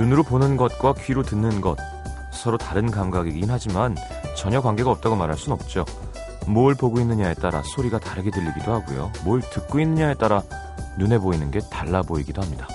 [0.00, 1.76] 눈으로 보는 것과 귀로 듣는 것
[2.32, 3.94] 서로 다른 감각이긴 하지만
[4.34, 5.84] 전혀 관계가 없다고 말할 순 없죠.
[6.46, 9.12] 뭘 보고 있느냐에 따라 소리가 다르게 들리기도 하고요.
[9.24, 10.42] 뭘 듣고 있느냐에 따라
[10.96, 12.66] 눈에 보이는 게 달라 보이기도 합니다.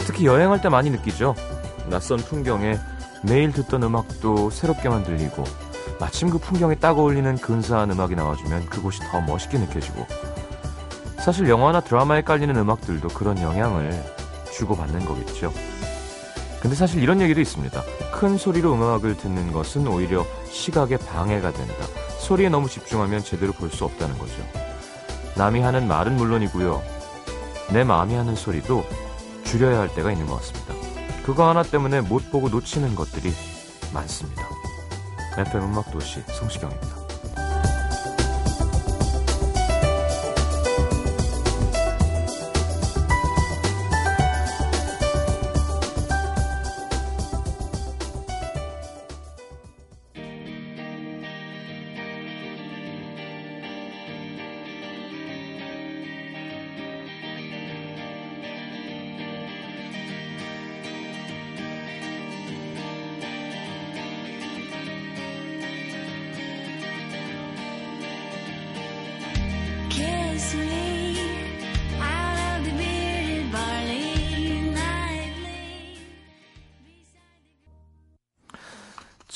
[0.00, 1.36] 특히 여행할 때 많이 느끼죠.
[1.88, 2.76] 낯선 풍경에
[3.22, 5.44] 매일 듣던 음악도 새롭게만 들리고
[6.00, 10.08] 마침 그 풍경에 딱 어울리는 근사한 음악이 나와주면 그곳이 더 멋있게 느껴지고
[11.24, 13.92] 사실 영화나 드라마에 깔리는 음악들도 그런 영향을
[14.52, 15.52] 주고받는 거겠죠.
[16.60, 17.82] 근데 사실 이런 얘기도 있습니다.
[18.12, 21.74] 큰 소리로 음악을 듣는 것은 오히려 시각에 방해가 된다.
[22.18, 24.34] 소리에 너무 집중하면 제대로 볼 수 없다는 거죠.
[25.36, 26.82] 남이 하는 말은 물론이고요.
[27.72, 28.84] 내 마음이 하는 소리도
[29.44, 30.74] 줄여야 할 때가 있는 것 같습니다.
[31.24, 33.32] 그거 하나 때문에 못 보고 놓치는 것들이
[33.94, 34.42] 많습니다.
[35.38, 37.01] FM 음악도시 성시경입니다.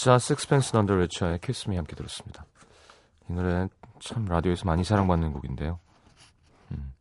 [0.07, 2.47] 자, 식스펜스 넌더 레처의 키스미 함께 들었습니다.
[3.29, 3.69] 이 노래는
[3.99, 5.81] 참 라디오에서 많이 사랑받는 곡인데요.
[6.71, 6.95] 음.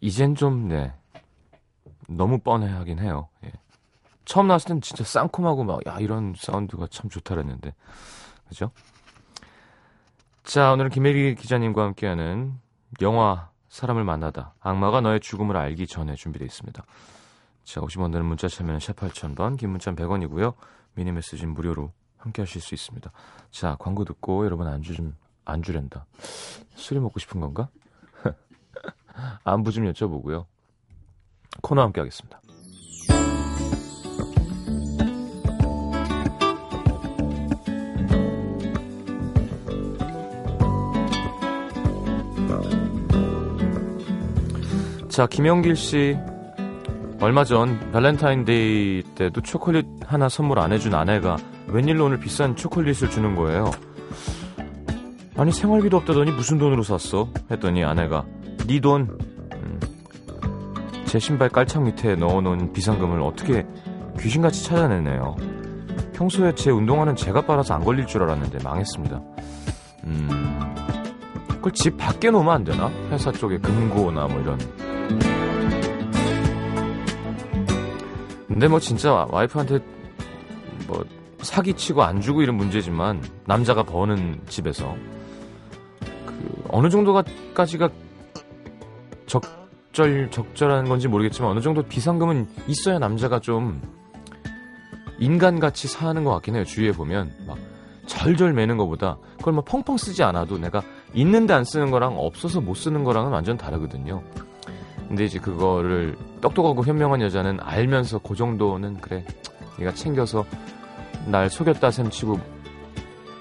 [0.00, 0.92] 이젠 좀, 네.
[2.08, 3.28] 너무 뻔해하긴 해요.
[3.44, 3.52] 예.
[4.24, 7.72] 처음 나왔을 땐 진짜 쌍콤하고 막, 야, 이런 사운드가 참 좋다 그랬는데.
[8.48, 8.72] 그죠?
[10.42, 12.58] 자, 오늘은 김혜리 기자님과 함께하는
[13.00, 14.54] 영화 사람을 만나다.
[14.58, 16.82] 악마가 너의 죽음을 알기 전에 준비되어 있습니다.
[17.62, 20.54] 자, 50원 드는 문자 참여는 샵 8000번, 긴 문자는 100원이고요.
[20.96, 23.12] 미니 메시지는 무료로 함께 하실 수 있습니다.
[23.50, 25.14] 자, 광고 듣고 여러분 안주 좀,
[25.44, 26.06] 안주랜다.
[26.74, 27.68] 술이 먹고 싶은 건가?
[29.44, 30.46] 안부 좀 여쭤보고요.
[31.62, 32.40] 코너 함께 하겠습니다.
[45.08, 46.16] 자, 김영길 씨.
[47.20, 51.36] 얼마 전 발렌타인데이 때도 초콜릿 하나 선물 안 해준 아내가
[51.68, 53.70] 웬일로 오늘 비싼 초콜릿을 주는 거예요.
[55.36, 57.28] 아니 생활비도 없다더니 무슨 돈으로 샀어?
[57.50, 58.24] 했더니 아내가
[58.66, 59.18] 네 돈.
[59.54, 59.80] 음,
[61.06, 63.66] 제 신발 깔창 밑에 넣어놓은 비상금을 어떻게
[64.20, 65.36] 귀신같이 찾아내네요.
[66.14, 69.22] 평소에 제 운동화는 제가 빨아서 안 걸릴 줄 알았는데 망했습니다.
[70.04, 70.74] 음,
[71.48, 72.88] 그걸 집 밖에 놓으면 안 되나?
[73.10, 74.58] 회사 쪽에 금고나 뭐 이런.
[78.56, 79.80] 근데 뭐 진짜 와이프한테
[80.88, 81.04] 뭐
[81.40, 84.96] 사기치고 안 주고 이런 문제지만 남자가 버는 집에서
[86.24, 87.90] 그 어느 정도가까지가
[89.26, 93.82] 적절 적절한 건지 모르겠지만 어느 정도 비상금은 있어야 남자가 좀
[95.18, 96.64] 인간같이 사는 것 같긴 해요.
[96.64, 97.58] 주위에 보면 막
[98.06, 102.72] 절절 매는 것보다 그걸 뭐 펑펑 쓰지 않아도 내가 있는데 안 쓰는 거랑 없어서 못
[102.72, 104.22] 쓰는 거랑은 완전 다르거든요.
[105.08, 109.24] 근데 이제 그거를 똑똑하고 현명한 여자는 알면서 그 정도는 그래
[109.80, 110.44] 얘가 챙겨서
[111.26, 112.38] 날 속였다 셈치고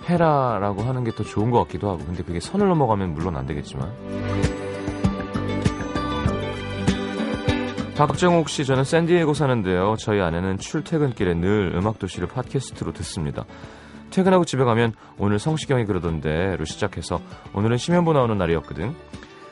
[0.09, 2.05] 해라라고 하는 게 더 좋은 것 같기도 하고.
[2.05, 3.91] 근데 그게 선을 넘어가면 물론 안 되겠지만.
[7.95, 9.95] 박정욱 씨 저는 샌디에고 사는데요.
[9.97, 13.45] 저희 아내는 출퇴근길에 늘 음악도시를 팟캐스트로 듣습니다.
[14.11, 17.21] 퇴근하고 집에 가면 오늘 성시경이 그러던데로 시작해서
[17.53, 18.93] 오늘은 심연보 나오는 날이었거든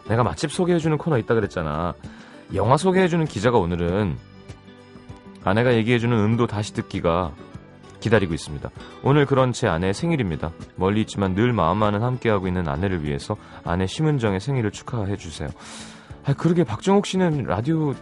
[0.07, 1.94] 내가 맛집 소개해주는 코너 있다 그랬잖아.
[2.53, 4.17] 영화 소개해주는 기자가 오늘은
[5.44, 7.31] 아내가 얘기해주는 음도 다시 듣기가
[8.00, 8.69] 기다리고 있습니다.
[9.03, 10.51] 오늘 그런 제 아내의 생일입니다.
[10.75, 15.50] 멀리 있지만 늘 마음만은 함께하고 있는 아내를 위해서 아내 심은정의 생일을 축하해 주세요.
[16.25, 17.95] 아, 그러게 박정욱 씨는 라디오는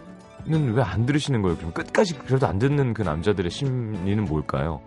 [0.74, 1.56] 왜 안 들으시는 거예요?
[1.56, 4.80] 그럼 끝까지 그래도 안 듣는 그 남자들의 심리는 뭘까요?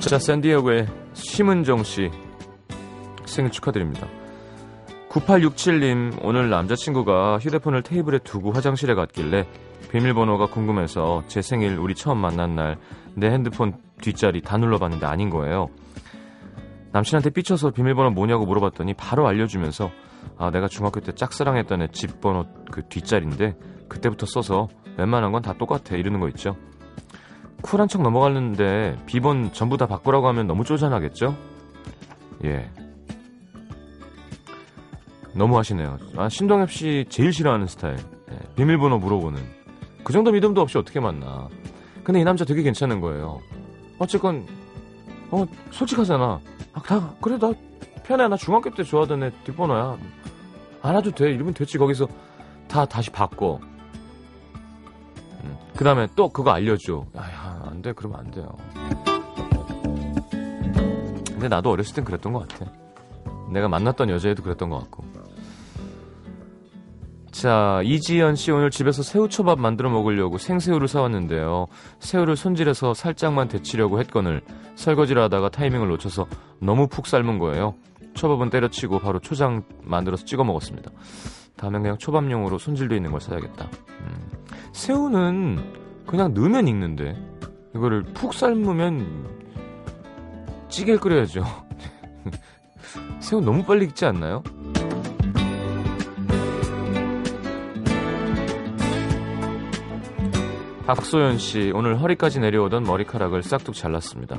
[0.00, 2.10] 자, 샌디에고의 심은정 씨
[3.34, 4.06] 생일 축하드립니다.
[5.10, 9.46] 9867님, 오늘 남자친구가 휴대폰을 테이블에 두고 화장실에 갔길래
[9.90, 12.78] 비밀번호가 궁금해서 제 생일 우리 처음 만난 날
[13.16, 15.68] 내 핸드폰 뒷자리 다 눌러봤는데 아닌 거예요.
[16.92, 19.90] 남친한테 삐쳐서 비밀번호 뭐냐고 물어봤더니 바로 알려주면서
[20.36, 23.54] 아 내가 중학교 때 짝사랑했던 애 집 번호 그 뒷자리인데
[23.88, 26.56] 그때부터 써서 웬만한 건 다 똑같아 이러는 거 있죠.
[27.62, 31.36] 쿨한 척 넘어갔는데 비번 전부 다 바꾸라고 하면 너무 쪼잔하겠죠?
[32.44, 32.68] 예.
[35.34, 35.98] 너무 하시네요.
[36.16, 37.96] 아, 신동엽 씨 제일 싫어하는 스타일.
[38.30, 39.40] 예, 비밀번호 물어보는.
[40.04, 41.48] 그 정도 믿음도 없이 어떻게 만나.
[42.04, 43.40] 근데 이 남자 되게 괜찮은 거예요.
[43.98, 44.46] 어쨌건,
[45.30, 46.40] 어, 솔직하잖아.
[46.72, 47.52] 아, 다, 그래, 나
[48.04, 48.28] 편해.
[48.28, 49.96] 나 중학교 때 좋아하던 애 뒷번호야.
[50.82, 51.32] 안 와도 돼.
[51.32, 51.78] 이러면 됐지.
[51.78, 52.06] 거기서
[52.68, 53.58] 다 다시 바꿔.
[55.76, 57.04] 그 다음에 또 그거 알려줘.
[57.16, 57.92] 야, 야, 안 돼.
[57.92, 58.48] 그러면 안 돼요.
[61.26, 62.70] 근데 나도 어렸을 땐 그랬던 것 같아.
[63.50, 65.03] 내가 만났던 여자애도 그랬던 것 같고.
[67.34, 71.66] 자, 이지연 씨 오늘 집에서 새우초밥 만들어 먹으려고 생새우를 사왔는데요.
[71.98, 74.40] 새우를 손질해서 살짝만 데치려고 했거늘
[74.76, 76.28] 설거지를 하다가 타이밍을 놓쳐서
[76.60, 77.74] 너무 푹 삶은 거예요.
[78.14, 80.92] 초밥은 때려치고 바로 초장 만들어서 찍어 먹었습니다.
[81.56, 83.68] 다음엔 그냥 초밥용으로 손질돼 있는 걸 사야겠다.
[84.02, 84.30] 음.
[84.72, 87.16] 새우는 그냥 넣으면 익는데
[87.74, 89.26] 이거를 푹 삶으면
[90.68, 91.44] 찌개 를 끓여야죠.
[93.18, 94.44] 새우 너무 빨리 익지 않나요?
[100.86, 104.38] 박소연 씨, 오늘 허리까지 내려오던 머리카락을 싹둑 잘랐습니다.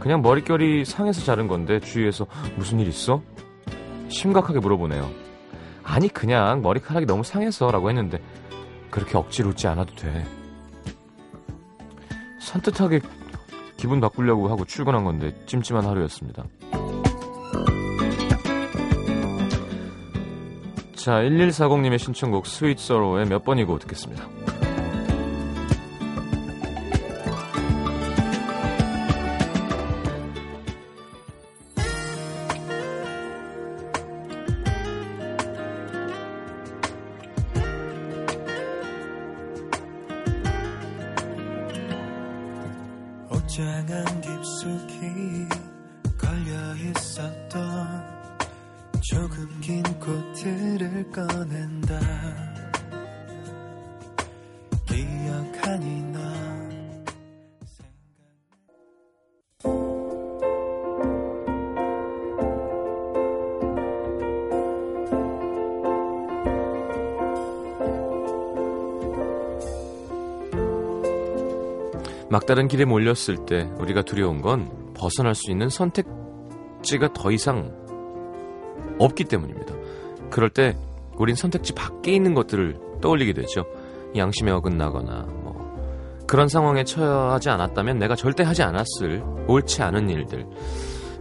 [0.00, 2.26] 그냥 머릿결이 상해서 자른 건데 주위에서
[2.56, 3.22] 무슨 일 있어?
[4.08, 5.10] 심각하게 물어보네요.
[5.82, 8.18] 아니 그냥 머리카락이 너무 상해서라고 했는데
[8.90, 10.24] 그렇게 억지로 웃지 않아도 돼.
[12.40, 13.00] 산뜻하게
[13.76, 16.44] 기분 바꾸려고 하고 출근한 건데 찜찜한 하루였습니다.
[20.94, 24.43] 자, 1140님의 신청곡 스윗 소로우의 몇 번이고 듣겠습니다.
[72.44, 77.72] 막다른 길에 몰렸을 때 우리가 두려운 건 벗어날 수 있는 선택지가 더 이상
[78.98, 79.74] 없기 때문입니다.
[80.30, 80.76] 그럴 때
[81.16, 83.64] 우린 선택지 밖에 있는 것들을 떠올리게 되죠.
[84.14, 85.54] 양심에 어긋나거나 뭐
[86.26, 90.46] 그런 상황에 처하지 않았다면 내가 절대 하지 않았을 옳지 않은 일들.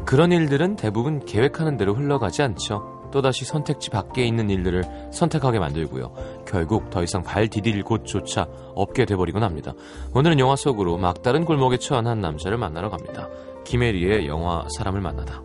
[0.06, 3.10] 그런 일들은 대부분 계획하는 대로 흘러가지 않죠.
[3.14, 4.84] 또다시 선택지 밖에 있는 일들을
[5.14, 6.33] 선택하게 만들고요.
[6.54, 8.46] 결국 더 이상 발 디딜 곳조차
[8.76, 9.74] 없게 돼버리곤 합니다.
[10.14, 13.28] 오늘은 영화 속으로 막다른 골목에 처한 한 남자를 만나러 갑니다.
[13.64, 15.42] 김혜리의 영화 사람을 만나다.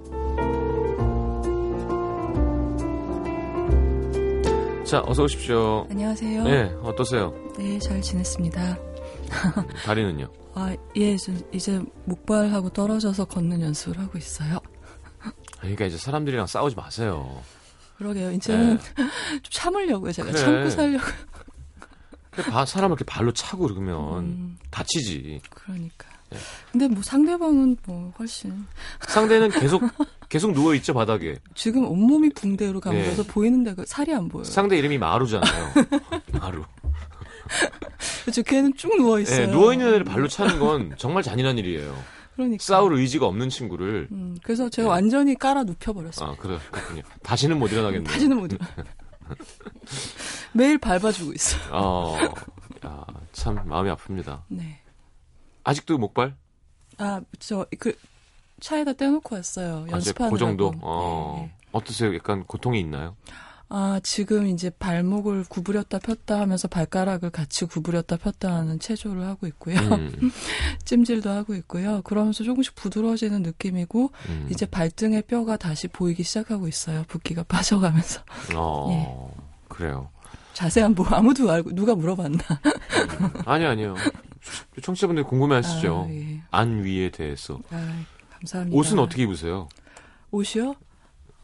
[4.84, 5.86] 자, 어서 오십시오.
[5.90, 6.44] 안녕하세요.
[6.44, 7.32] 네, 어떠세요?
[7.56, 8.78] 네, 잘 지냈습니다.
[9.86, 10.28] 다리는요?
[10.54, 14.58] 아, 예, 저 이제 목발하고 떨어져서 걷는 연습을 하고 있어요.
[15.58, 17.40] 그러니까 이제 사람들이랑 싸우지 마세요.
[17.98, 18.30] 그러게요.
[18.32, 18.82] 이제는 네.
[19.42, 20.12] 좀 참으려고요.
[20.12, 20.40] 제가 그래.
[20.40, 21.04] 참고 살려고.
[22.30, 25.40] 그래, 바- 사람을 이렇게 발로 차고 그러면 음, 다치지.
[25.50, 26.06] 그러니까.
[26.30, 26.38] 네.
[26.70, 28.66] 근데 뭐 상대방은 뭐 훨씬
[29.08, 29.82] 상대는 계속
[30.28, 31.36] 계속 누워 있죠 바닥에.
[31.54, 33.28] 지금 온몸이 붕대로 감겨서 네.
[33.28, 34.44] 보이는데 그 살이 안 보여요.
[34.44, 35.72] 상대 이름이 마루잖아요.
[36.40, 36.64] 마루.
[38.22, 38.42] 그렇죠.
[38.42, 39.46] 걔는 쭉 누워 있어요.
[39.46, 41.96] 네, 누워 있는 애를 발로 차는 건 정말 잔인한 일이에요.
[42.38, 42.62] 그러니까.
[42.62, 44.06] 싸울 의지가 없는 친구를.
[44.12, 44.90] 음, 그래서 제가 네.
[44.92, 46.30] 완전히 깔아 눕혀 버렸어요.
[46.30, 47.02] 아 그래 그렇군요.
[47.24, 48.08] 다시는 못 일어나겠네요.
[48.12, 48.70] 다시는 못 일어나.
[50.54, 51.60] 매일 밟아주고 있어요.
[51.72, 52.16] 어,
[52.86, 54.42] 야, 참 마음이 아픕니다.
[54.48, 54.80] 네.
[55.64, 56.36] 아직도 목발?
[56.98, 57.96] 아, 저 그
[58.60, 59.82] 차에다 떼놓고 왔어요.
[59.82, 60.34] 아직 연습하느라고.
[60.34, 60.70] 그 정도.
[60.70, 61.52] 네, 어, 네.
[61.72, 62.14] 어떠세요?
[62.14, 63.16] 약간 고통이 있나요?
[63.70, 69.76] 아, 지금 이제 발목을 구부렸다 폈다 하면서 발가락을 같이 구부렸다 폈다 하는 체조를 하고 있고요.
[69.78, 70.30] 음,
[70.86, 72.00] 찜질도 하고 있고요.
[72.02, 74.48] 그러면서 조금씩 부드러워지는 느낌이고, 음.
[74.50, 77.04] 이제 발등의 뼈가 다시 보이기 시작하고 있어요.
[77.08, 78.22] 붓기가 빠져가면서.
[78.54, 79.42] 어, 예.
[79.68, 80.08] 그래요.
[80.54, 82.38] 자세한 뭐 아무도 알고, 누가 물어봤나.
[83.44, 83.94] 아니 아니요.
[84.82, 86.06] 청취자분들 궁금해하시죠?
[86.08, 86.40] 아, 예.
[86.50, 87.58] 안 위에 대해서.
[87.70, 88.76] 아, 감사합니다.
[88.78, 89.68] 옷은 어떻게 입으세요?
[90.30, 90.74] 옷이요?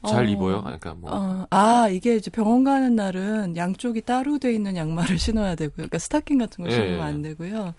[0.08, 0.62] 잘 어, 입어요?
[0.62, 5.54] 그러니까 뭐 어, 아, 이게 이제 병원 가는 날은 양쪽이 따로 돼 있는 양말을 신어야
[5.54, 5.74] 되고요.
[5.76, 7.02] 그러니까 스타킹 같은 거 예, 신으면 예.
[7.02, 7.52] 안 되고요.
[7.62, 7.72] 뭐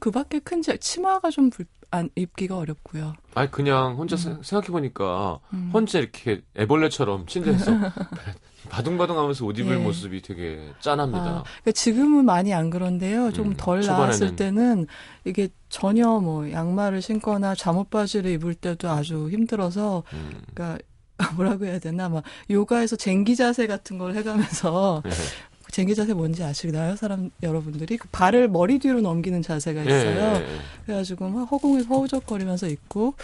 [0.00, 3.12] 그 밖에 큰 지- 치마가 좀 불, 안, 입기가 어렵고요.
[3.34, 5.70] 아니 그냥 혼자 생각해 보니까 음.
[5.72, 7.70] 혼자 이렇게 애벌레처럼 침대에서
[8.68, 9.78] 바둥바둥하면서 옷 입을 예.
[9.82, 11.20] 모습이 되게 짠합니다.
[11.20, 13.32] 아, 그러니까 지금은 많이 안 그런데요.
[13.32, 13.80] 좀 음, 덜.
[13.80, 14.86] 나았을 때는
[15.24, 20.42] 이게 전혀 뭐 양말을 신거나 잠옷 바지를 입을 때도 아주 힘들어서 음.
[20.54, 20.78] 그러니까
[21.36, 25.10] 뭐라고 해야 되나 막 요가에서 쟁기 자세 같은 걸 해가면서 예.
[25.70, 30.34] 쟁기 자세 뭔지 아시나요, 사람 여러분들이 그 발을 머리 뒤로 넘기는 자세가 예, 있어요.
[30.36, 30.58] 예, 예.
[30.84, 33.14] 그래가지고 막 허공에서 허우적거리면서 있고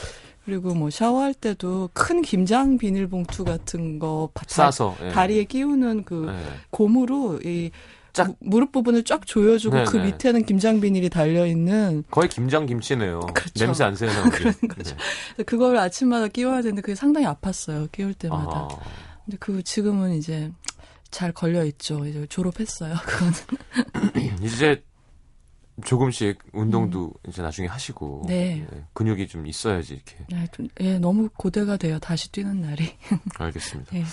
[0.46, 5.08] 그리고 뭐 샤워할 때도 큰 김장 비닐봉투 같은 거 바- 다- 싸서 예.
[5.10, 6.36] 다리에 끼우는 그 예.
[6.70, 7.70] 고무로 이
[8.18, 8.28] 쫙.
[8.28, 10.04] 무- 무릎 부분을 쫙 조여주고 네, 그 네.
[10.06, 13.20] 밑에는 김장 비닐이 달려 있는 거의 김장 김치네요.
[13.34, 13.52] 그렇죠.
[13.64, 14.14] 냄새 안 새는.
[14.30, 14.96] 그런 거죠.
[15.46, 17.90] 그걸 아침마다 끼워야 되는데 그게 상당히 아팠어요.
[17.92, 18.50] 끼울 때마다.
[18.50, 18.68] 아,
[19.24, 20.50] 근데 그 지금은 이제
[21.10, 22.04] 잘 걸려 있죠.
[22.06, 22.94] 이제 졸업했어요.
[23.06, 24.38] 그거는.
[24.42, 24.82] 이제
[25.84, 28.26] 조금씩 운동도 이제 나중에 하시고 음.
[28.26, 28.66] 네.
[28.74, 31.98] 예, 근육이 좀 있어야지 이렇게 네, 좀, 예, 너무 고대가 돼요.
[32.00, 32.90] 다시 뛰는 날이.
[33.38, 33.96] 알겠습니다.
[33.96, 34.04] 예.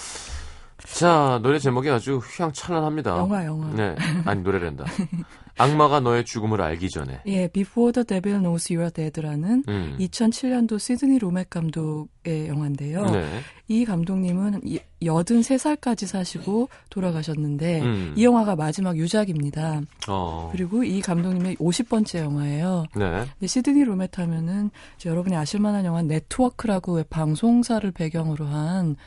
[0.78, 3.18] 자 노래 제목이 아주 휘황찬란합니다.
[3.18, 3.72] 영화, 영화.
[3.74, 4.86] 네, 아니 노래란다.
[5.58, 7.22] 악마가 너의 죽음을 알기 전에.
[7.28, 9.96] 예, Before the Devil Knows You're Dead라는 음.
[10.00, 13.06] 2007년도 시드니 로맥 감독의 영화인데요.
[13.06, 13.26] 네.
[13.70, 14.62] 이 감독님은
[15.02, 18.14] 83살까지 사시고 돌아가셨는데 음.
[18.18, 19.82] 이 영화가 마지막 유작입니다.
[20.10, 20.50] 어.
[20.52, 22.86] 그리고 이 감독님의 50번째 영화예요.
[22.96, 23.10] 네.
[23.10, 24.72] 근데 시드니 루멧 하면은
[25.06, 28.98] 여러분이 아실 만한 영화 네트워크라고 왜 방송사를 배경으로 한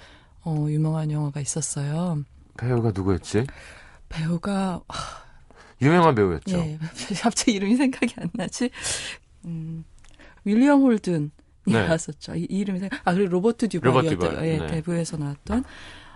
[0.48, 2.24] 어, 유명한 영화가 있었어요.
[2.56, 3.44] 배우가 누구였지?
[4.08, 4.80] 배우가
[5.82, 6.56] 유명한 배우였죠.
[6.56, 6.78] 예
[7.20, 8.70] 갑자기 이름이 생각이 안 나지.
[9.44, 9.84] 음,
[10.44, 11.30] 윌리엄 홀든
[11.66, 11.84] 이 네.
[11.84, 12.34] 나왔었죠.
[12.36, 13.06] 이, 이 이름이 생각.
[13.06, 14.18] 아 그리고 로버트 듀발이었죠.
[14.18, 14.66] 듀발, 예, 네.
[14.66, 15.64] 대부에서 나왔던.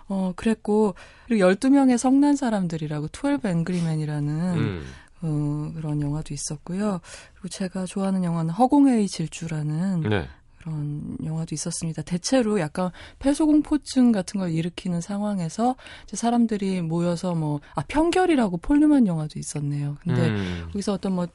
[0.08, 0.94] 어 그랬고
[1.28, 4.86] 그리고 12명의 성난 사람들이라고 12 앵그리맨이라는 음.
[5.20, 7.00] 어, 그런 영화도 있었고요.
[7.34, 10.28] 그리고 제가 좋아하는 영화는 허공의 질주라는 네.
[10.62, 12.02] 그런 영화도 있었습니다.
[12.02, 15.74] 대체로 약간 폐소공포증 같은 걸 일으키는 상황에서
[16.12, 19.96] 사람들이 모여서 뭐, 아, 편결이라고 폴류만 영화도 있었네요.
[20.02, 20.68] 근데 음.
[20.72, 21.26] 거기서 어떤 뭐,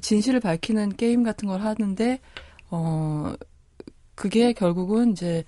[0.00, 2.20] 진실을 밝히는 게임 같은 걸 하는데,
[2.70, 3.34] 어,
[4.14, 5.44] 그게 결국은 이제,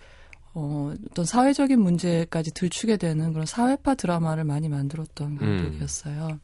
[0.55, 6.41] 어, 어떤 사회적인 문제까지 들추게 되는 그런 사회파 드라마를 많이 만들었던 감독이었어요.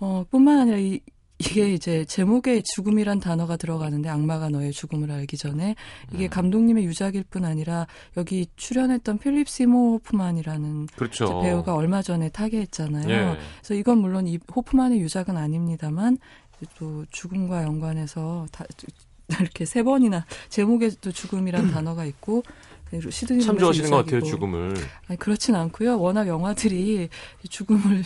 [0.00, 1.00] 어, 뿐만 아니라 이,
[1.38, 5.74] 이게 이제 제목에 죽음이란 단어가 들어가는데 악마가 너의 죽음을 알기 전에
[6.12, 7.86] 이게 감독님의 유작일 뿐 아니라
[8.16, 11.40] 여기 출연했던 필립 시모 호프만이라는 그렇죠.
[11.40, 13.08] 배우가 얼마 전에 타계했잖아요.
[13.08, 13.38] 예.
[13.58, 16.18] 그래서 이건 물론 이 호프만의 유작은 아닙니다만
[16.78, 18.64] 또 죽음과 연관해서 다
[19.40, 22.42] 이렇게 세 번이나 제목에도 죽음이란 단어가 있고
[23.10, 24.22] 시드니 참 로맨스 좋아하시는 것 같아요.
[24.22, 24.74] 죽음을.
[25.08, 25.98] 아니, 그렇진 않고요.
[25.98, 27.08] 워낙 영화들이
[27.48, 28.04] 죽음을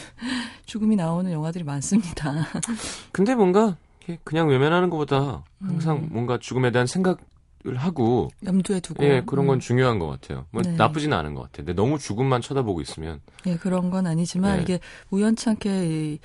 [0.67, 2.47] 죽음이 나오는 영화들이 많습니다.
[3.13, 3.77] 근데 뭔가
[4.25, 6.09] 그냥 외면하는 것보다 항상 음.
[6.11, 7.19] 뭔가 죽음에 대한 생각을
[7.77, 9.61] 하고 염두에 두고 예 그런 건 음.
[9.61, 10.47] 중요한 것 같아요.
[10.51, 10.73] 뭐 네.
[10.73, 11.67] 나쁘지는 않은 것 같아요.
[11.67, 14.63] 근데 너무 죽음만 쳐다보고 있으면 예, 그런 건 아니지만 네.
[14.63, 14.81] 이게
[15.11, 16.19] 우연찮게 이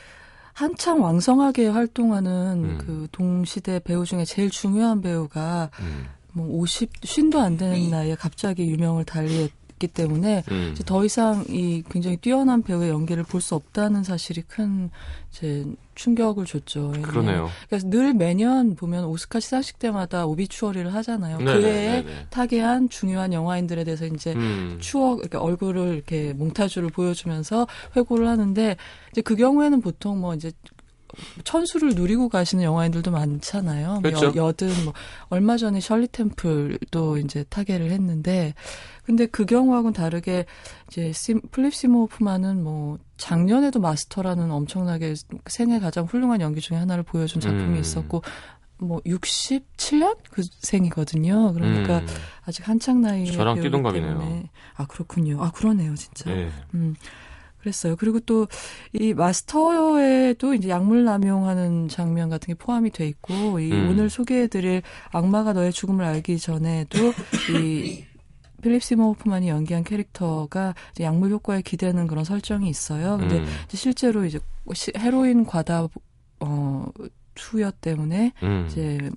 [0.54, 2.78] 한창 왕성하게 활동하는 음.
[2.78, 8.68] 그 동시대 배우 중에 제일 중요한 배우가 음, 뭐 50, 쉰도 안 되는 나이에 갑자기
[8.68, 10.72] 유명을 달리했기 때문에 음.
[10.74, 14.90] 이제 더 이상 이 굉장히 뛰어난 배우의 연기를 볼 수 없다는 사실이 큰
[15.32, 16.94] 이제 충격을 줬죠.
[16.96, 17.02] 예.
[17.02, 17.50] 그러네요.
[17.70, 21.38] 그래서 늘 매년 보면 오스카 시상식 때마다 오비추어리를 하잖아요.
[21.38, 22.26] 네, 그 네, 해에 네, 네.
[22.30, 24.78] 타계한 중요한 영화인들에 대해서 이제 음.
[24.80, 28.76] 추억, 이렇게 얼굴을 이렇게 몽타주를 보여주면서 회고를 하는데
[29.12, 30.52] 이제 그 경우에는 보통 뭐 이제
[31.44, 33.88] 천수를 누리고 가시는 영화인들도 많잖아요.
[33.88, 34.34] 뭐 그렇죠.
[34.36, 34.94] 여, 여든 뭐
[35.30, 38.54] 얼마 전에 셜리 템플도 이제 타계를 했는데
[39.06, 40.46] 근데 그 경우하고는 다르게
[40.88, 45.16] 이제 심, 필립 시모 호프만은 뭐 작년에도 마스터라는 엄청나게
[45.48, 47.82] 생애 가장 훌륭한 연기 중에 하나를 보여준 작품이 음.
[47.82, 48.22] 있었고
[48.78, 51.54] 뭐 67년 그 생이거든요.
[51.54, 52.08] 그러니까 음.
[52.46, 53.62] 아직 한창 나이에 저랑.
[53.62, 54.50] 때문에.
[54.76, 55.42] 아 그렇군요.
[55.44, 56.32] 아 그러네요, 진짜.
[56.32, 56.50] 예.
[56.74, 56.96] 음.
[57.64, 57.96] 그랬어요.
[57.96, 58.48] 그리고 또
[58.94, 63.90] 이 마스터에도 이제 약물 남용하는 장면 같은 게 포함이 돼 있고 이 음.
[63.90, 66.98] 오늘 소개해드릴 악마가 너의 죽음을 알기 전에도
[67.52, 68.04] 이
[68.62, 73.18] 필립 시모 호프만이 연기한 캐릭터가 이제 약물 효과에 기대는 그런 설정이 있어요.
[73.18, 73.46] 근데 음.
[73.70, 74.40] 실제로 이제
[74.74, 75.88] 시- 헤로인 과다
[76.40, 76.86] 어
[77.36, 78.66] 투여 때문에 음.
[78.70, 79.10] 이제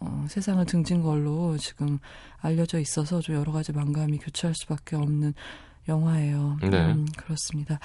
[0.00, 1.98] 어, 세상을 등진 걸로 지금
[2.38, 5.34] 알려져 있어서 좀 여러 가지 만감이 교차할 수밖에 없는
[5.88, 6.58] 영화예요.
[6.62, 6.92] 네.
[6.92, 7.78] 음, 그렇습니다.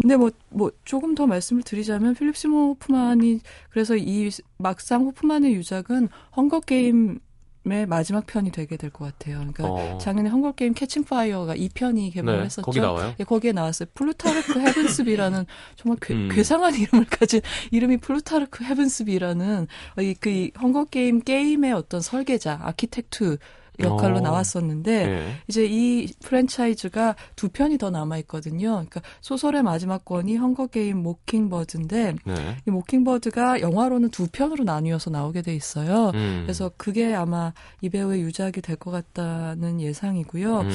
[0.00, 3.40] 근데 뭐, 뭐, 조금 더 말씀을 드리자면, 필립 시모 호프만이,
[3.70, 7.18] 그래서 이, 막상 호프만의 유작은 Hunger
[7.64, 9.36] Game의 마지막 편이 되게 될 것 같아요.
[9.36, 9.98] 그러니까 어.
[9.98, 12.62] 작년에 Hunger Game Catching Fire가 2편이 개봉을 네, 했었죠.
[12.62, 13.14] 거기 나와요?
[13.20, 13.88] 예, 거기에 나왔어요.
[13.94, 16.28] 플루타르크 헤븐스비라는 정말 괴, 음.
[16.32, 17.40] 괴상한 이름을 가진
[17.70, 19.68] 이름이 플루타르크 헤븐스비라는
[20.00, 23.38] 이, 그이 Hunger Game 게임의 어떤 설계자, architect
[23.80, 24.20] 역할로 어.
[24.20, 25.32] 나왔었는데 예.
[25.48, 28.70] 이제 이 프랜차이즈가 두 편이 더 남아 있거든요.
[28.72, 32.56] 그러니까 소설의 마지막 권이 Hunger Game Mockingbird인데 네.
[32.66, 36.10] 이 Mockingbird가 영화로는 두 편으로 나뉘어서 나오게 돼 있어요.
[36.14, 36.40] 음.
[36.44, 40.60] 그래서 그게 아마 이 배우의 유작이 될 것 같다는 예상이고요.
[40.60, 40.70] 음.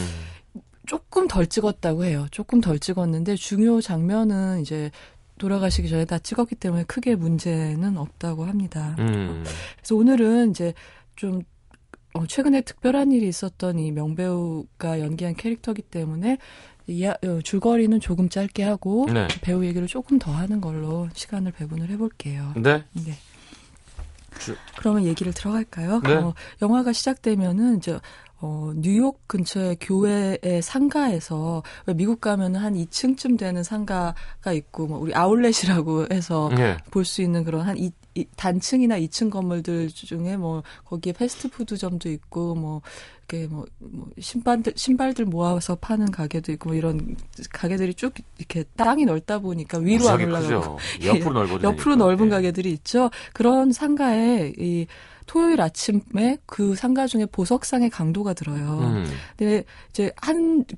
[0.85, 2.27] 조금 덜 찍었다고 해요.
[2.31, 4.89] 조금 덜 찍었는데 중요 장면은 이제
[5.37, 8.95] 돌아가시기 전에 다 찍었기 때문에 크게 문제는 없다고 합니다.
[8.99, 9.43] 음.
[9.75, 10.73] 그래서 오늘은 이제
[11.15, 11.41] 좀
[12.17, 16.37] 어, 최근에 특별한 일이 있었던 이 명배우가 연기한 캐릭터기 때문에
[16.87, 19.27] 이, 어, 줄거리는 조금 짧게 하고 네.
[19.41, 22.53] 배우 얘기를 조금 더 하는 걸로 시간을 배분을 해볼게요.
[22.55, 22.83] 네.
[22.93, 23.13] 네.
[24.39, 25.99] 주- 그러면 얘기를 들어갈까요?
[26.01, 26.13] 네.
[26.13, 27.99] 어, 영화가 시작되면은 이제
[28.39, 35.13] 어, 뉴욕 근처의 교회의 상가에서 왜 미국 가면은 한 2층쯤 되는 상가가 있고 뭐 우리
[35.15, 36.77] 아울렛이라고 해서 예.
[36.91, 42.81] 볼수 있는 그런 한 이, 이 단층이나 2층 건물들 중에 뭐 거기에 패스트푸드점도 있고 뭐
[43.27, 47.15] 이렇게 뭐, 뭐 신발들 신발들 모아서 파는 가게도 있고 뭐 이런
[47.51, 50.77] 가게들이 쭉 이렇게 땅이 넓다 보니까 위로 안 올라가고 크죠.
[51.05, 51.67] 옆으로 넓어져.
[51.67, 53.09] 옆으로 넓은 가게들이 있죠.
[53.33, 54.85] 그런 상가에 이
[55.27, 58.79] 토요일 아침에 그 상가 중에 보석상의 강도가 들어요.
[58.81, 59.05] 음.
[59.37, 60.75] 근데 이제 한두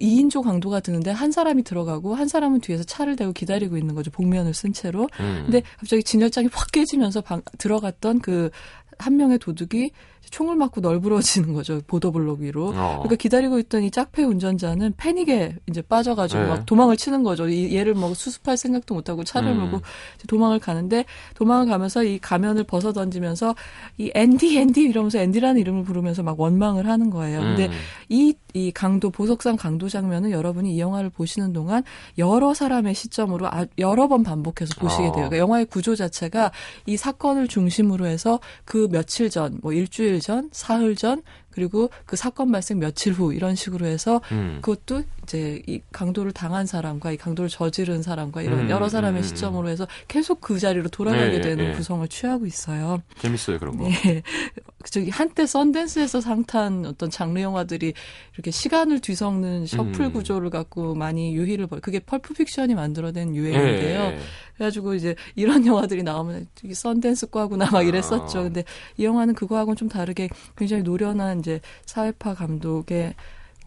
[0.00, 4.10] 2인조 강도가 드는데 한 사람이 들어가고 한 사람은 뒤에서 차를 대고 기다리고 있는 거죠.
[4.10, 5.08] 복면을 쓴 채로.
[5.20, 5.42] 음.
[5.44, 8.50] 근데 갑자기 진열장이 확 깨지면서 방- 들어갔던 그
[8.98, 9.90] 한 명의 도둑이
[10.30, 11.80] 총을 맞고 널브러지는 거죠.
[11.86, 12.68] 보도블록 위로.
[12.68, 13.00] 어.
[13.02, 16.48] 그러니까 기다리고 있던 이 짝패 운전자는 패닉에 이제 빠져가지고 네.
[16.48, 17.48] 막 도망을 치는 거죠.
[17.48, 19.60] 이 얘를 뭐 수습할 생각도 못하고 차를 음.
[19.60, 19.80] 몰고
[20.28, 23.54] 도망을 가는데 도망을 가면서 이 가면을 벗어 던지면서
[23.98, 27.40] 이 앤디 앤디 이러면서 앤디라는 이름을 부르면서 막 원망을 하는 거예요.
[27.40, 27.72] 근데 음.
[28.08, 31.82] 이, 이 강도, 보석상 강도 장면은 여러분이 이 영화를 보시는 동안
[32.16, 35.12] 여러 사람의 시점으로 아- 여러 번 반복해서 보시게 어.
[35.12, 35.12] 돼요.
[35.28, 36.52] 그러니까 영화의 구조 자체가
[36.86, 41.22] 이 사건을 중심으로 해서 그 며칠 전, 뭐 일주일 전, 사흘 전,
[41.52, 44.58] 그리고 그 사건 발생 며칠 후 이런 식으로 해서 음.
[44.62, 49.22] 그것도 이제 이 강도를 당한 사람과 이 강도를 저지른 사람과 이런 음, 여러 사람의 음,
[49.22, 51.76] 시점으로 해서 계속 그 자리로 돌아가게 네, 되는 네.
[51.76, 53.02] 구성을 취하고 있어요.
[53.18, 53.88] 재밌어요 그런 거.
[53.88, 54.22] 네.
[54.90, 57.92] 저기 한때 썬댄스에서 상탄 어떤 장르 영화들이
[58.34, 60.12] 이렇게 시간을 뒤섞는 셔플 음.
[60.12, 61.80] 구조를 갖고 많이 유희를 벌.
[61.80, 64.00] 그게 펄프 픽션이 만들어낸 유행인데요.
[64.00, 64.18] 예.
[64.62, 68.38] 그래가지고 이제 이런 영화들이 나오면 이게 썬댄스 과구나 막 이랬었죠.
[68.38, 68.42] 아.
[68.44, 68.64] 근데
[68.96, 73.14] 이 영화는 그거하고는 좀 다르게 굉장히 노련한 이제 사회파 감독의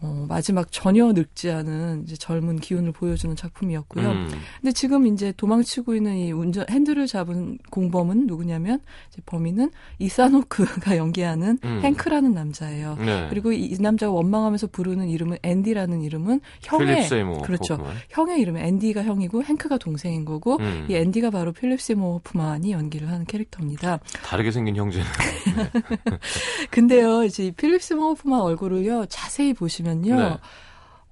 [0.02, 4.10] 어, 마지막 전혀 늙지 않은 이제 젊은 기운을 보여주는 작품이었고요.
[4.10, 4.28] 음.
[4.60, 8.80] 근데 지금 이제 도망치고 있는 이 운전 핸들을 잡은 공범은 누구냐면
[9.10, 11.80] 이제 범인은 이사노크가 연기하는 음.
[11.82, 12.96] 행크라는 남자예요.
[12.96, 13.26] 네.
[13.30, 17.08] 그리고 이, 이 남자가 원망하면서 부르는 이름은 앤디라는 이름은 형의
[17.42, 17.74] 그렇죠.
[17.74, 17.96] 호프만.
[18.10, 20.86] 형의 이름은 앤디가 형이고 행크가 동생인 거고 음.
[20.90, 24.00] 이 앤디가 바로 필립 시모 호프만이 연기를 하는 캐릭터입니다.
[24.22, 25.06] 다르게 생긴 형제는.
[26.70, 30.16] 근데요, 이제 이 필립 시모 호프만 얼굴을요 자세히 보시면 요.
[30.16, 30.36] 네.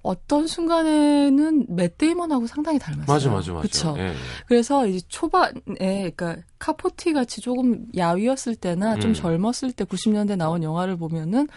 [0.01, 3.05] 어떤 순간에는 맷 데이먼하고 상당히 닮았어요.
[3.11, 3.61] 맞아 맞아 맞아.
[3.63, 3.95] 그쵸?
[3.97, 4.13] 예, 예.
[4.47, 9.13] 그래서 이제 초반에 그러니까 카포티 같이 조금 야위었을 때나 좀 음.
[9.15, 11.47] 젊었을 때 90년대 나온 영화를 보면은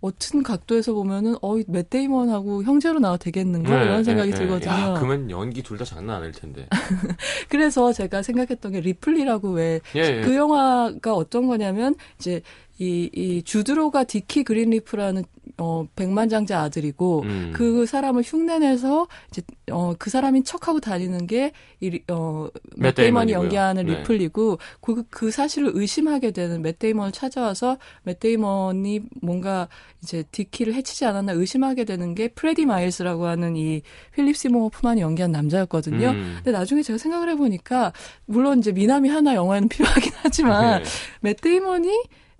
[0.00, 4.38] 어떤 각도에서 보면은 어이 맷 데이먼하고 형제로 나와 되겠는가 네, 이런 생각이 예, 예.
[4.38, 4.70] 들거든요.
[4.72, 6.68] 야, 그러면 연기 둘 다 장난 아닐 텐데.
[7.48, 10.36] 그래서 제가 생각했던 게 리플리라고 왜그 예, 예.
[10.36, 12.40] 영화가 어떤 거냐면 이제
[12.78, 15.24] 이, 이 주드로가 디키 그린리프라는
[15.58, 17.52] 어 백만장자 아들이고 음.
[17.54, 23.36] 그 사람을 흉내내서 이제 어 그 사람인 척하고 다니는 게이 어 맷맷 데이먼이 데이먼이고요.
[23.36, 23.98] 연기하는 네.
[23.98, 29.68] 리플리고 그, 그 사실을 의심하게 되는 맷 데이먼을 찾아와서 맷 데이먼이 뭔가
[30.02, 33.82] 이제 디키를 해치지 않았나 의심하게 되는 게 프레디 마일스라고 하는 이
[34.14, 36.10] 필립 시모 호프만이 연기한 남자였거든요.
[36.10, 36.34] 음.
[36.36, 37.92] 근데 나중에 제가 생각을 해보니까
[38.26, 40.84] 물론 이제 미남이 하나 영화에는 필요하긴 하지만 예.
[41.20, 41.90] 맷 데이먼이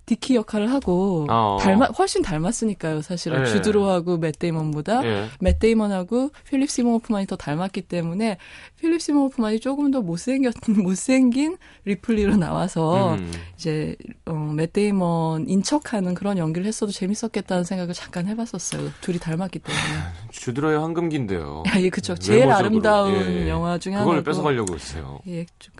[0.07, 1.57] 디키 역할을 하고 어.
[1.59, 3.01] 닮아 훨씬 닮았으니까요.
[3.01, 3.45] 사실은 예.
[3.45, 5.27] 주드로하고 맷 데이먼보다 예.
[5.41, 8.37] 맷 데이먼하고 필립 시모 호프만이 더 닮았기 때문에
[8.79, 13.31] 필립 시모 호프만이 조금 더 못생겼 못생긴 리플리로 나와서 음.
[13.57, 18.89] 이제 어, 맷 데이먼 인 척하는 그런 연기를 했어도 재밌었겠다는 생각을 잠깐 해봤었어요.
[19.01, 19.83] 둘이 닮았기 때문에.
[20.31, 21.63] 주드로의 황금기인데요.
[21.67, 22.15] 야, 예, 그쵸.
[22.15, 22.65] 제일 외모적으로.
[22.65, 23.49] 아름다운 예.
[23.49, 24.23] 영화 중에 그걸 하나고.
[24.23, 25.19] 뺏어가려고 했어요.
[25.27, 25.73] 예, 좀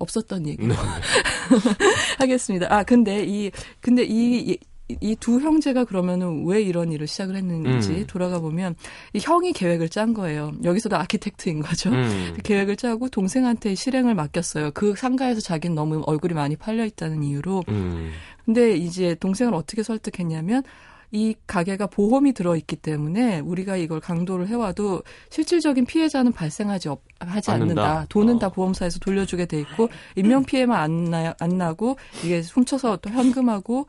[0.00, 0.74] 없었던 얘기 네.
[2.18, 2.66] 하겠습니다.
[2.74, 4.58] 아, 근데 이 근데 이
[5.00, 8.06] 이두 형제가 그러면은 왜 이런 일을 시작을 했는지 음.
[8.06, 8.74] 돌아가 보면
[9.12, 10.52] 이 형이 계획을 짠 거예요.
[10.64, 11.90] 여기서도 architect인 거죠.
[11.90, 12.36] 음.
[12.42, 14.72] 계획을 짜고 동생한테 실행을 맡겼어요.
[14.72, 17.62] 그 상가에서 자기는 너무 얼굴이 많이 팔려 있다는 이유로.
[17.68, 18.10] 음.
[18.44, 20.64] 근데 이제 동생을 어떻게 설득했냐면
[21.12, 27.82] 이 가게가 보험이 들어있기 때문에 우리가 이걸 강도를 해와도 실질적인 피해자는 발생하지 없- 하지 않는다.
[27.82, 28.06] 않는다.
[28.08, 28.38] 돈은 어.
[28.38, 33.86] 다 보험사에서 돌려주게 돼 있고 인명 피해만 안, 나, 안 나고 이게 훔쳐서 또 현금하고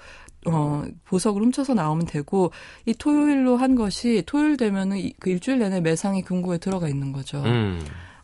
[0.47, 2.51] 어, 보석을 훔쳐서 나오면 되고
[2.88, 7.43] 이 토요일로 한 것이 토요일 되면은 이- 그 일주일 내내 매상이 금고에 들어가 있는 거죠.
[7.43, 7.79] 음.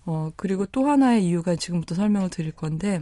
[0.08, 3.02] 어, 그리고 또 하나의 이유가 지금부터 설명을 드릴 건데,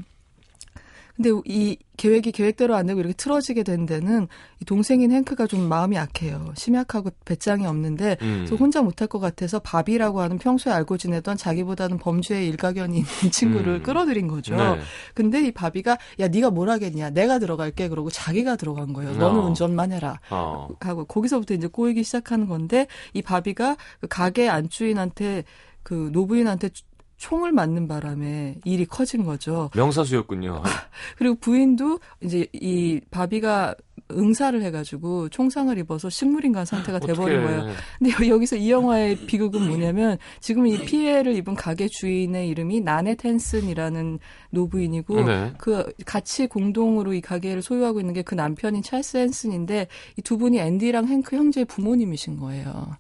[1.16, 4.28] 근데 이 계획이 계획대로 안 되고 이렇게 틀어지게 된 데는
[4.62, 6.52] 이 동생인 행크가 좀 마음이 약해요.
[6.56, 8.44] 심약하고 배짱이 없는데 음.
[8.46, 13.76] 그래서 혼자 못할 것 같아서 밥이라고 하는 평소에 알고 지내던 자기보다는 범죄에 일가견이 있는 친구를
[13.76, 13.84] 음.
[13.84, 14.56] 끌어들인 거죠.
[14.58, 14.80] 네.
[15.14, 19.14] 근데 이 바비가 야 네가 뭘 하겠냐 내가 들어갈게 그러고 자기가 들어간 거예요.
[19.14, 19.46] 너는 어.
[19.46, 20.20] 운전만 해라.
[20.30, 20.68] 어.
[20.82, 25.46] 하고 거기서부터 이제 꼬이기 시작하는 건데 이 바비가 그 가게 안주인한테
[25.84, 26.70] 그 노부인한테
[27.18, 29.70] 총을 맞는 바람에 일이 커진 거죠.
[29.76, 30.62] 명사수였군요.
[31.18, 33.74] 그리고 부인도 이제 이 바비가
[34.12, 37.42] 응사를 해가지고 총상을 입어서 식물인간 상태가 돼버린.
[37.44, 37.72] 거예요.
[37.98, 43.16] 근데 여- 여기서 이 영화의 비극은 뭐냐면 지금 이 피해를 입은 가게 주인의 이름이 나네
[43.16, 44.20] 텐슨이라는
[44.52, 45.54] 노부인이고 네.
[45.58, 50.60] 그 같이 공동으로 이 가게를 소유하고 있는 게 그 남편인 찰스 헨슨인데 이 두 분이
[50.60, 52.98] 앤디랑 행크 형제의 부모님이신 거예요.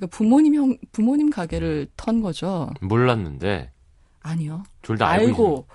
[0.00, 2.70] 그러니까 부모님 형 부모님 가게를 턴 거죠.
[2.80, 3.70] 몰랐는데
[4.22, 4.62] 아니요.
[4.82, 5.66] 둘 다 알고, 알고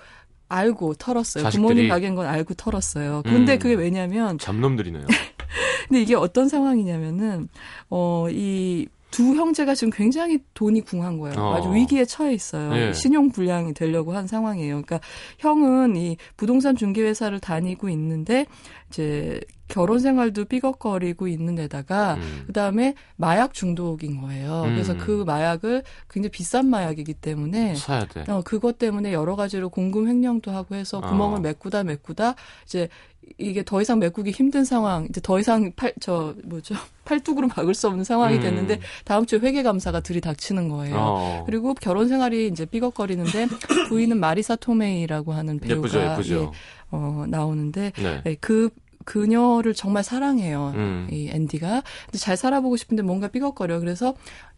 [0.49, 1.49] 알고 털었어요.
[1.49, 3.21] 부모님 가게인 건 알고 털었어요.
[3.23, 3.59] 근데 음.
[3.59, 5.05] 그게 왜냐면 잡놈들이네요.
[5.87, 7.47] 근데 이게 어떤 상황이냐면은
[7.89, 11.39] 어이 두 형제가 지금 굉장히 돈이 궁한 거예요.
[11.39, 11.53] 어.
[11.55, 12.75] 아주 위기에 처해 있어요.
[12.75, 12.91] 예.
[12.93, 14.81] 신용 불량이 되려고 한 상황이에요.
[14.81, 14.99] 그러니까
[15.37, 18.45] 형은 이 부동산 중개 회사를 다니고 있는데
[18.89, 22.43] 이제 결혼 생활도 삐걱거리고 있는 데다가 음.
[22.47, 24.63] 그다음에 마약 중독인 거예요.
[24.67, 24.97] 그래서 음.
[24.99, 28.23] 그 마약을 굉장히 비싼 마약이기 때문에 사야 돼.
[28.27, 31.41] 어, 그것 때문에 여러 가지로 공금 횡령도 하고 해서 구멍을 어.
[31.41, 32.89] 메꾸다 메꾸다 이제
[33.37, 36.75] 이게 더 이상 메꾸기 힘든 상황, 이제 더 이상 팔, 저, 뭐죠.
[37.05, 38.41] 팔뚝으로 막을 수 없는 상황이 음.
[38.41, 40.95] 됐는데 다음 주에 회계감사가 들이닥치는 거예요.
[40.97, 41.43] 어.
[41.45, 43.47] 그리고 결혼 생활이 이제 삐걱거리는데
[43.89, 46.51] 부인은 마리사 토메이라고 하는 배우가 예쁘죠, 예쁘죠.
[46.53, 46.57] 예,
[46.91, 48.21] 어, 나오는데 네.
[48.25, 48.69] 예, 그
[49.05, 50.73] 그녀를 정말 사랑해요.
[50.75, 51.07] 음.
[51.11, 51.83] 이 앤디가.
[52.05, 53.79] 근데 잘 살아보고 싶은데 뭔가 삐걱거려.
[53.79, 54.15] 그래서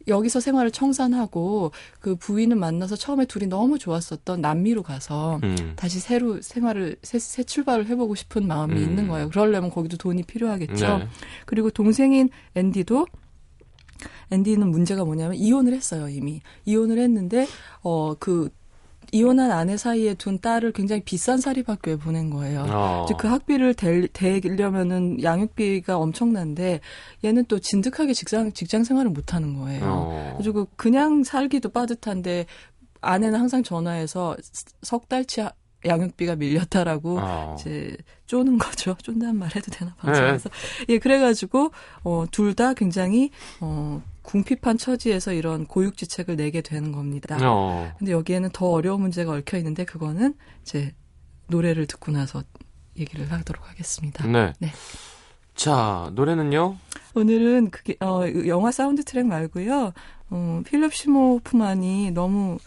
[0.07, 5.73] 여기서 생활을 청산하고 그 부인을 만나서 처음에 둘이 너무 좋았었던 남미로 가서 음.
[5.75, 8.83] 다시 새로 생활을 새, 새 출발을 해보고 싶은 마음이 음.
[8.83, 9.29] 있는 거예요.
[9.29, 10.97] 그러려면 거기도 돈이 필요하겠죠.
[10.99, 11.07] 네.
[11.45, 13.05] 그리고 동생인 앤디도
[14.31, 17.47] 앤디는 문제가 뭐냐면 이혼을 했어요 이미 이혼을 했는데
[17.81, 18.49] 어 그
[19.11, 22.65] 이혼한 아내 사이에 둔 딸을 굉장히 비싼 사립학교에 보낸 거예요.
[22.69, 23.05] 어.
[23.17, 26.81] 그 학비를 댈, 대려면은 양육비가 엄청난데
[27.23, 29.83] 얘는 또 진득하게 직장 직장 생활을 못 하는 거예요.
[29.85, 30.23] 어.
[30.37, 32.45] 그래가지고 그냥 살기도 빠듯한데
[33.01, 34.35] 아내는 항상 전화해서
[34.81, 35.51] 석 달치 하-
[35.85, 37.55] 양육비가 밀렸다라고 어.
[37.57, 38.95] 이제 쪼는 거죠.
[39.03, 40.49] 쫀다는 말 해도 되나 방송에서.
[40.89, 41.71] 예, 그래가지고
[42.03, 43.29] 어, 둘 다 굉장히
[43.61, 47.37] 어, 궁핍한 처지에서 이런 고육지책을 내게 되는 겁니다.
[47.41, 47.89] 어.
[47.97, 50.93] 근데 여기에는 더 어려운 문제가 얽혀 있는데 그거는 이제
[51.47, 52.43] 노래를 듣고 나서
[52.97, 54.27] 얘기를 하도록 하겠습니다.
[54.27, 54.51] 네.
[54.59, 54.69] 네.
[55.55, 56.75] 자, 노래는요?
[57.15, 59.93] 오늘은 그게 어 영화 사운드 트랙 말고요.
[60.29, 62.57] 어 필립 시모 호프만이 너무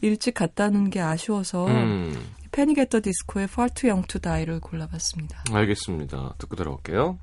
[0.00, 2.14] 일찍 갔다는 게 아쉬워서 음.
[2.50, 5.44] Panic at the Disco의 Far Too Young to Die를 골라봤습니다.
[5.52, 6.34] 알겠습니다.
[6.38, 7.18] 듣고 들어올게요.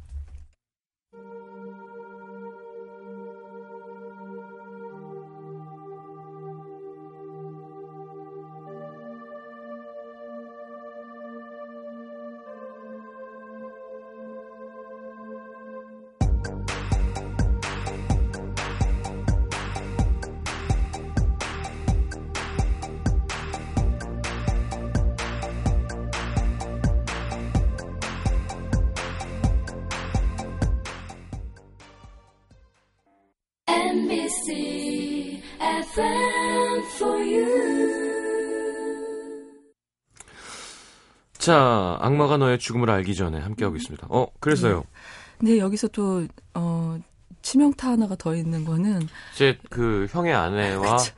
[41.38, 44.08] 자, 악마가 너의 죽음을 알기 전에 함께하고 있습니다.
[44.10, 44.84] 어, 그래서요.
[45.38, 46.98] 근데 여기서 또 어,
[47.42, 51.14] 치명타 하나가 더 있는 거는 제그 형의 아내와 그쵸.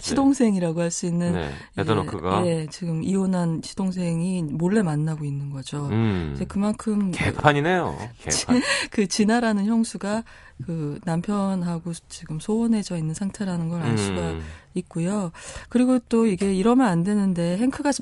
[0.00, 5.88] 시동생이라고 할 수 있는 네, 에더노크가 예, 예, 지금 이혼한 시동생이 몰래 만나고 있는 거죠.
[5.88, 6.32] 음.
[6.34, 7.98] 이제 그만큼 개판이네요.
[8.18, 8.62] 개판.
[8.90, 10.22] 그 진아라는 형수가
[10.64, 14.42] 그 남편하고 지금 소원해져 있는 상태라는 걸알 수가 음.
[14.80, 15.32] 있고요.
[15.68, 17.92] 그리고 또 이게 이러면 안 되는데 행크가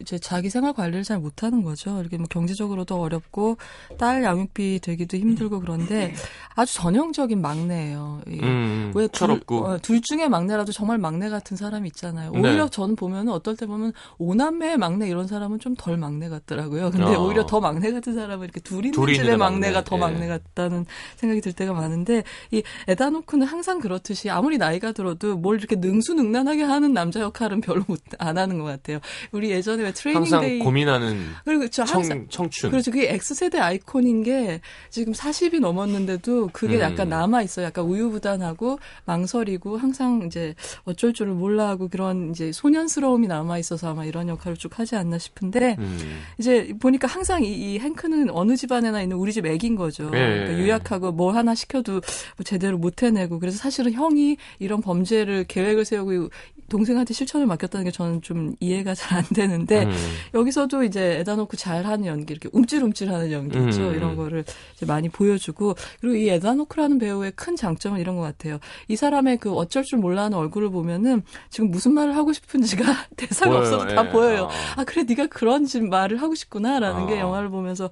[0.00, 2.00] 이제 자기 생활 관리를 잘 못하는 거죠.
[2.00, 3.56] 이렇게 뭐 경제적으로도 어렵고
[3.96, 6.14] 딸 양육비 되기도 힘들고 그런데
[6.56, 8.20] 아주 전형적인 막내예요.
[8.28, 9.64] 이 음, 왜 둘, 철없고.
[9.64, 12.32] 어, 둘 중에 막내라도 정말 막내 같은 사람이 있잖아요.
[12.32, 12.38] 네.
[12.38, 16.90] 오히려 저는 보면 어떨 때 보면 오남매의 막내 이런 사람은 좀 덜 막내 같더라고요.
[16.90, 17.24] 근데 어.
[17.24, 19.84] 오히려 더 막내 같은 사람은 이렇게 둘 있는 둘이 집의 막내가 막내.
[19.84, 20.00] 더 예.
[20.00, 25.58] 막내 같다는 생각이 들 때가 많은데 이 에단 호크는 항상 그렇듯이 아무리 나이가 들어도 뭘
[25.58, 29.00] 이렇게 능수 능란하게 하는 남자 역할은 별로 못, 안 하는 것 같아요.
[29.32, 32.70] 우리 예전에 왜 트레이닝 항상 Day 고민하는 그리고 저 항상 청, 청춘.
[32.70, 32.90] 그렇죠.
[32.90, 36.80] 그게 X세대 아이콘인 게 지금 40이 넘었는데도 그게 음.
[36.80, 37.66] 약간 남아 있어요.
[37.66, 44.04] 약간 우유부단하고 망설이고 항상 이제 어쩔 줄을 몰라 하고 그런 이제 소년스러움이 남아 있어서 아마
[44.04, 46.22] 이런 역할을 쭉 하지 않나 싶은데 음.
[46.38, 50.10] 이제 보니까 항상 이, 이 행크는 어느 집안에나 있는 우리 집 애긴 거죠.
[50.14, 50.58] 예, 예, 그러니까 예.
[50.58, 56.03] 유약하고 뭘 하나 시켜도 뭐 제대로 못 해내고 그래서 사실은 형이 이런 범죄를 계획을 세우고
[56.04, 56.28] we
[56.68, 59.92] 동생한테 실천을 맡겼다는 게 저는 좀 이해가 잘 안 되는데 음.
[60.34, 63.88] 여기서도 이제 에다 놓고 잘하는 연기 이렇게 움찔움찔하는 연기 있죠.
[63.90, 63.94] 음.
[63.94, 68.58] 이런 거를 이제 많이 보여주고 그리고 이 에다 노크라는 배우의 큰 장점은 이런 것 같아요.
[68.88, 72.82] 이 사람의 그 어쩔 줄 몰라하는 얼굴을 보면은 지금 무슨 말을 하고 싶은지가
[73.16, 73.62] 대사가 보여요.
[73.62, 74.10] 없어도 다 예.
[74.10, 74.42] 보여요.
[74.44, 74.50] 어.
[74.76, 77.18] 아 그래 네가 그런 지- 말을 하고 싶구나라는 게 어.
[77.20, 77.90] 영화를 보면서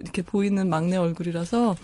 [0.00, 1.74] 이렇게 보이는 막내 얼굴이라서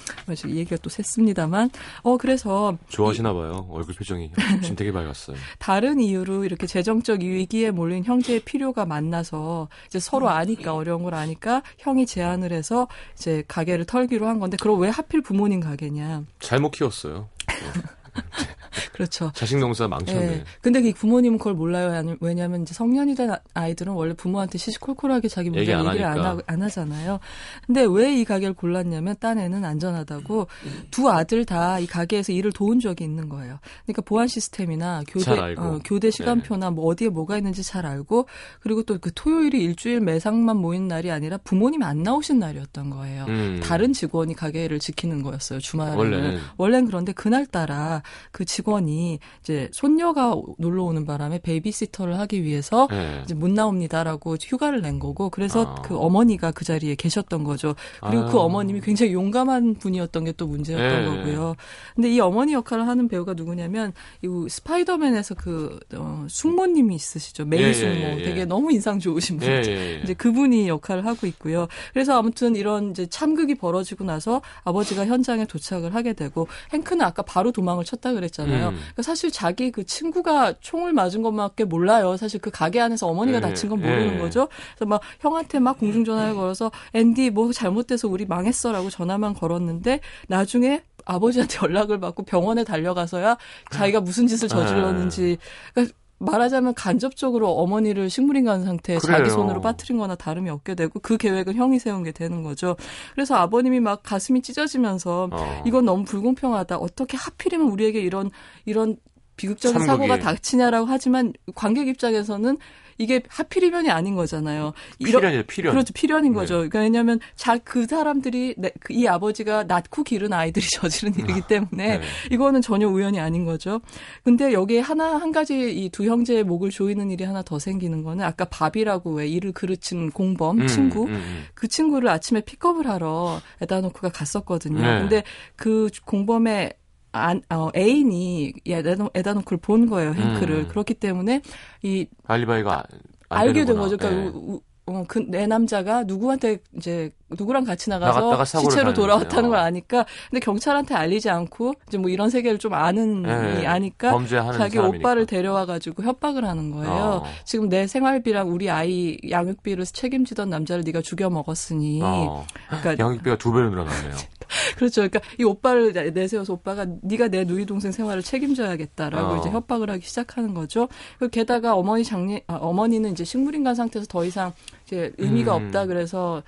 [0.46, 1.70] 이 얘기가 또 샜습니다만
[2.02, 3.66] 어 그래서 좋아하시나 봐요.
[3.70, 4.30] 얼굴 표정이
[4.62, 5.36] 지금 되게 밝았어요.
[5.58, 11.14] 다른 이유 로 이렇게 재정적 위기에 몰린 형제의 필요가 만나서 이제 서로 아니까 어려운 걸
[11.14, 16.24] 아니까 형이 제안을 해서 이제 가게를 털기로 한 건데 그럼 왜 하필 부모님 가게냐?
[16.40, 17.28] 잘못 키웠어요.
[18.92, 19.30] 그렇죠.
[19.34, 20.22] 자식 농사 망쳤네.
[20.32, 20.44] 예.
[20.60, 22.16] 근데 이 부모님은 그걸 몰라요.
[22.20, 26.18] 왜냐하면 이제 성년이 된 아- 아이들은 원래 부모한테 시시콜콜하게 자기 문제 얘기 안 얘기를 안.
[26.18, 27.18] 하, 안 하잖아요.
[27.66, 30.46] 근데 왜 이 가게를 골랐냐면 딴에는 안전하다고
[30.90, 33.58] 두 아들 다 이 가게에서 일을 도운 적이 있는 거예요.
[33.84, 35.30] 그러니까 보안 시스템이나 교대.
[35.58, 38.26] 어, 교대 시간표나 뭐 어디에 뭐가 있는지 잘 알고
[38.60, 43.24] 그리고 또 그 토요일이 일주일 매상만 모인 날이 아니라 부모님이 안 나오신 날이었던 거예요.
[43.28, 43.60] 음.
[43.62, 45.60] 다른 직원이 가게를 지키는 거였어요.
[45.60, 45.98] 주말에는.
[45.98, 46.40] 원래는.
[46.56, 52.88] 원래는 그런데 그날 따라 그 직원 이 이제 손녀가 놀러 오는 바람에 베이비시터를 하기 위해서
[52.92, 53.20] 예.
[53.24, 55.82] 이제 못 나옵니다라고 휴가를 낸 거고 그래서 아.
[55.82, 57.74] 그 어머니가 그 자리에 계셨던 거죠.
[58.00, 58.26] 그리고 아.
[58.26, 61.06] 그 어머님이 굉장히 용감한 분이었던 게 또 문제였던 예.
[61.06, 61.56] 거고요.
[61.94, 67.44] 근데 이 어머니 역할을 하는 배우가 누구냐면 이 스파이더맨에서 그 어, 숙모님이 있으시죠.
[67.44, 67.92] 메이 예, 예, 숙모.
[67.92, 68.22] 예, 예.
[68.22, 69.48] 되게 너무 인상 좋으신 분.
[69.48, 70.00] 예.
[70.02, 71.66] 이제 그분이 역할을 하고 있고요.
[71.92, 77.52] 그래서 아무튼 이런 이제 참극이 벌어지고 나서 아버지가 현장에 도착을 하게 되고 행크는 아까 바로
[77.52, 78.57] 도망을 쳤다 그랬잖아요.
[78.66, 78.76] 음.
[78.76, 82.16] 그러니까 사실 자기 그 친구가 총을 맞은 것밖에 몰라요.
[82.16, 84.18] 사실 그 가게 안에서 어머니가 예, 다친 건 모르는 예.
[84.18, 84.48] 거죠.
[84.74, 91.58] 그래서 막 형한테 막 공중전화를 걸어서 앤디 뭐 잘못돼서 우리 망했어라고 전화만 걸었는데 나중에 아버지한테
[91.64, 93.38] 연락을 받고 병원에 달려가서야
[93.70, 95.38] 자기가 무슨 짓을 저질렀는지
[95.72, 99.34] 그러니까 말하자면 간접적으로 어머니를 식물인간 상태에 자기 그래요.
[99.34, 102.76] 손으로 빠뜨린 거나 다름이 없게 되고 그 계획을 형이 세운 게 되는 거죠.
[103.14, 105.62] 그래서 아버님이 막 가슴이 찢어지면서 어.
[105.64, 106.76] 이건 너무 불공평하다.
[106.78, 108.30] 어떻게 하필이면 우리에게 이런
[108.64, 108.96] 이런
[109.36, 110.08] 비극적인 참극이.
[110.08, 112.58] 사고가 닥치냐라고 하지만 관객 입장에서는
[112.98, 114.72] 이게 하필이면이 아닌 거잖아요.
[115.02, 115.72] 필연이죠, 필연.
[115.72, 115.92] 그렇죠.
[115.92, 116.36] 필연인 네.
[116.38, 116.54] 거죠.
[116.56, 122.00] 그러니까 왜냐하면 자, 그 사람들이, 내- 그이 아버지가 낳고 기른 아이들이 저지른 일이기 때문에 네.
[122.30, 123.80] 이거는 전혀 우연이 아닌 거죠.
[124.24, 128.24] 근데 여기에 하나, 한 가지 이 두 형제의 목을 조이는 일이 하나 더 생기는 거는
[128.24, 131.04] 아까 밥이라고 왜 일을 그르친 공범, 음, 친구.
[131.06, 131.44] 음, 음.
[131.54, 134.80] 그 친구를 아침에 픽업을 하러 에다노크가 갔었거든요.
[134.80, 134.98] 네.
[135.00, 135.22] 근데
[135.56, 136.72] 그 공범의
[137.12, 140.56] 안, 어, 애인이 에다노, 에다노크를 본 거예요, 행크를.
[140.56, 140.68] 음.
[140.68, 141.42] 그렇기 때문에
[141.82, 142.84] 이 알리바이가
[143.30, 143.76] 안 알게 된.
[143.76, 143.96] 거죠.
[143.96, 144.30] 그러니까 예.
[144.34, 148.94] 우- 어, 그, 내 남자가 누구한테 이제 누구랑 같이 나가서 시체로.
[148.94, 153.60] 돌아왔다는 걸 아니까 근데 경찰한테 알리지 않고 이제 뭐 이런 세계를 좀 아는 예.
[153.62, 154.28] 이 아니까 자기
[154.76, 154.86] 사람이니까.
[154.88, 156.90] 오빠를 데려와 가지고 협박을 하는 거예요.
[156.90, 157.24] 어.
[157.44, 162.46] 지금 내 생활비랑 우리 아이 양육비를 책임지던 남자를 네가 죽여 먹었으니 어.
[162.68, 164.14] 그러니까 양육비가 두 배로 늘어났네요.
[164.76, 165.02] 그렇죠.
[165.02, 169.36] 그러니까 이 오빠를 내- 내세워서 오빠가 네가 내 누이 동생 생활을 책임져야겠다라고 어.
[169.38, 170.88] 이제 협박을 하기 시작하는 거죠.
[171.18, 174.52] 그리고 게다가 어머니 장례 아, 어머니는 이제 식물인간 상태에서 더 이상
[174.86, 175.66] 이제 의미가 음.
[175.66, 176.42] 없다 그래서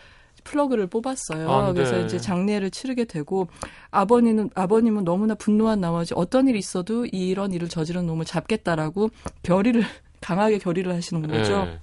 [0.45, 1.51] 플러그를 뽑았어요.
[1.51, 1.75] 안 돼.
[1.75, 3.49] 그래서 이제 장례를 치르게 되고
[3.91, 9.11] 아버님은 아버님은 너무나 분노한 나머지 어떤 일이 있어도 이런 일을 저지른 놈을 잡겠다라고
[9.43, 9.85] 결의를
[10.21, 11.67] 강하게 결의를 하시는 거죠.
[11.71, 11.79] 예.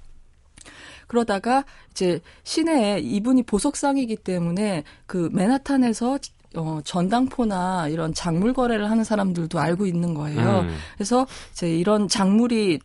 [1.07, 6.19] 그러다가 이제 시내에 이분이 보석상이기 때문에 그 맨하탄에서
[6.55, 10.61] 어, 전당포나 이런 장물 거래를 하는 사람들도 알고 있는 거예요.
[10.61, 10.75] 음.
[10.95, 12.79] 그래서 이제 이런 장물이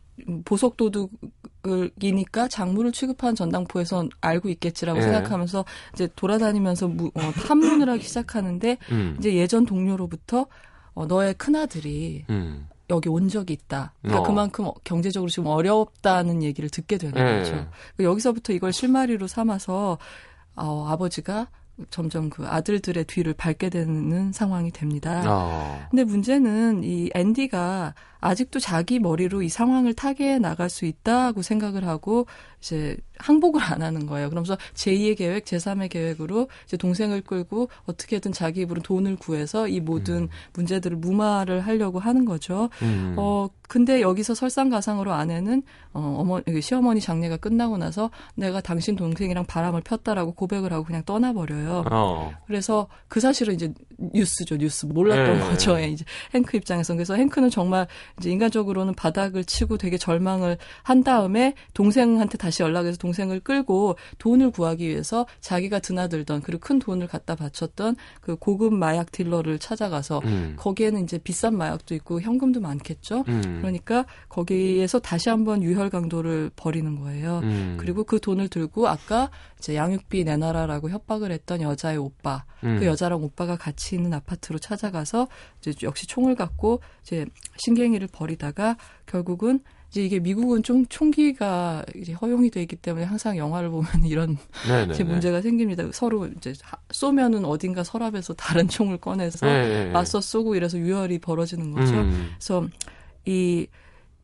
[0.45, 5.03] 보석 도둑이니까 작물을 취급한 전당포에선 알고 있겠지라고 예.
[5.03, 9.17] 생각하면서 이제 돌아다니면서 무, 어, 탐문을 하기 시작하는데 음.
[9.19, 10.47] 이제 예전 동료로부터
[10.95, 12.69] 어, 너의 큰 아들이 음.
[12.93, 13.95] 여기 온 적이 있다.
[14.03, 14.23] 그러니까 어.
[14.25, 17.39] 그만큼 경제적으로 지금 어렵다는 얘기를 듣게 되는 예.
[17.39, 17.67] 거죠.
[17.97, 19.99] 그 여기서부터 이걸 실마리로 삼아서
[20.55, 21.49] 어, 아버지가
[21.91, 25.23] 점점 그 아들들의 뒤를 밟게 되는 상황이 됩니다.
[25.27, 25.87] 어.
[25.91, 32.27] 근데 문제는 이 앤디가 아직도 자기 머리로 이 상황을 타개해 나갈 수 있다고 생각을 하고
[32.61, 34.31] 이제 항복을 안 하는 거예요.
[34.31, 40.15] 그러면서 제2의 계획, 제3의 계획으로 이제 동생을 끌고 어떻게든 자기 입으로 돈을 구해서 이 모든
[40.23, 40.29] 음.
[40.55, 42.71] 문제들을 무마를 하려고 하는 거죠.
[42.83, 43.15] 음.
[43.17, 49.47] 어, 근데 여기서 설상가상으로 아내는, 어, 어머, 그 시어머니 장례가 끝나고 나서 내가 당신 동생이랑
[49.47, 51.85] 바람을 폈다라고 고백을 하고 그냥 떠나버려요.
[51.91, 52.33] 어.
[52.47, 54.87] 그래서 그 사실은 이제 뉴스죠, 뉴스.
[54.87, 55.45] 몰랐던 네.
[55.49, 55.81] 거죠.
[55.81, 56.05] 예, 이제
[56.35, 56.95] 행크 입장에서.
[56.95, 57.87] 그래서 행크는 정말
[58.19, 64.87] 이제 인간적으로는 바닥을 치고 되게 절망을 한 다음에 동생한테 다시 연락해서 동생을 끌고 돈을 구하기
[64.87, 70.55] 위해서 자기가 드나들던 그리고 큰 돈을 갖다 바쳤던 그 고급 마약 딜러를 찾아가서 음.
[70.59, 73.25] 거기에는 이제 비싼 마약도 있고 현금도 많겠죠.
[73.29, 73.59] 음.
[73.61, 77.41] 그러니까 거기에서 다시 한번 유혈 강도를 벌이는 거예요.
[77.43, 77.77] 음.
[77.79, 82.79] 그리고 그 돈을 들고 아까 이제 양육비 내놔라라고 협박을 했던 여자의 오빠, 음.
[82.81, 85.29] 그 여자랑 오빠가 같이 있는 아파트로 찾아가서
[85.61, 87.27] 이제 역시 총을 갖고 이제
[87.59, 89.61] 신경이를 벌이다가 결국은
[89.91, 94.39] 이제 이게 미국은 좀 총기가 이제 허용이 돼 있기 때문에 항상 영화를 보면 이런.
[94.91, 95.85] 이제 문제가 생깁니다.
[95.93, 99.91] 서로 이제 하- 쏘면은 어딘가 서랍에서 다른 총을 꺼내서 네, 네.
[99.91, 101.93] 맞서 쏘고 이래서 유혈이 벌어지는 거죠.
[101.95, 102.31] 음.
[102.39, 102.67] 그래서
[103.27, 103.67] 이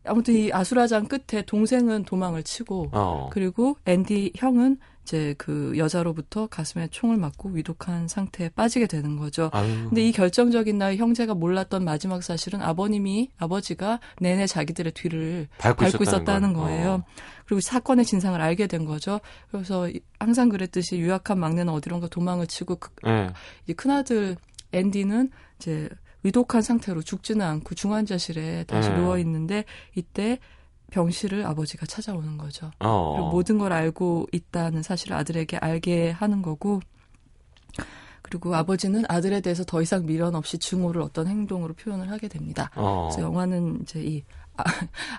[0.04, 3.28] 아무튼 이 아수라장 끝에 동생은 도망을 치고 어.
[3.30, 4.78] 그리고 앤디 형은
[5.08, 9.48] 이제 그 여자로부터 가슴에 총을 맞고 위독한 상태에 빠지게 되는 거죠.
[9.54, 9.86] 아유.
[9.88, 16.02] 근데 이 결정적인 날 형제가 몰랐던 마지막 사실은 아버님이 아버지가 내내 자기들의 뒤를 밟고, 밟고
[16.02, 16.64] 있었다는, 있었다는 걸.
[16.64, 16.90] 거예요.
[16.90, 17.04] 어.
[17.46, 19.20] 그리고 사건의 진상을 알게 된 거죠.
[19.50, 23.30] 그래서 이- 항상 그랬듯이 유약한 막내는 어디론가 도망을 치고 그, 네.
[23.64, 24.36] 이제 큰아들
[24.72, 25.88] 앤디는 이제
[26.22, 28.96] 위독한 상태로 죽지는 않고 중환자실에 다시 음.
[28.96, 30.38] 누워 있는데 이때
[30.90, 32.70] 병실을 아버지가 찾아오는 거죠.
[32.80, 33.12] 어.
[33.14, 36.80] 그리고 모든 걸 알고 있다는 사실을 아들에게 알게 하는 거고
[38.22, 42.70] 그리고 아버지는 아들에 대해서 더 이상 미련 없이 증오를 어떤 행동으로 표현을 하게 됩니다.
[42.74, 43.08] 어.
[43.10, 44.24] 그래서 영화는 이제 이
[44.56, 44.64] 아,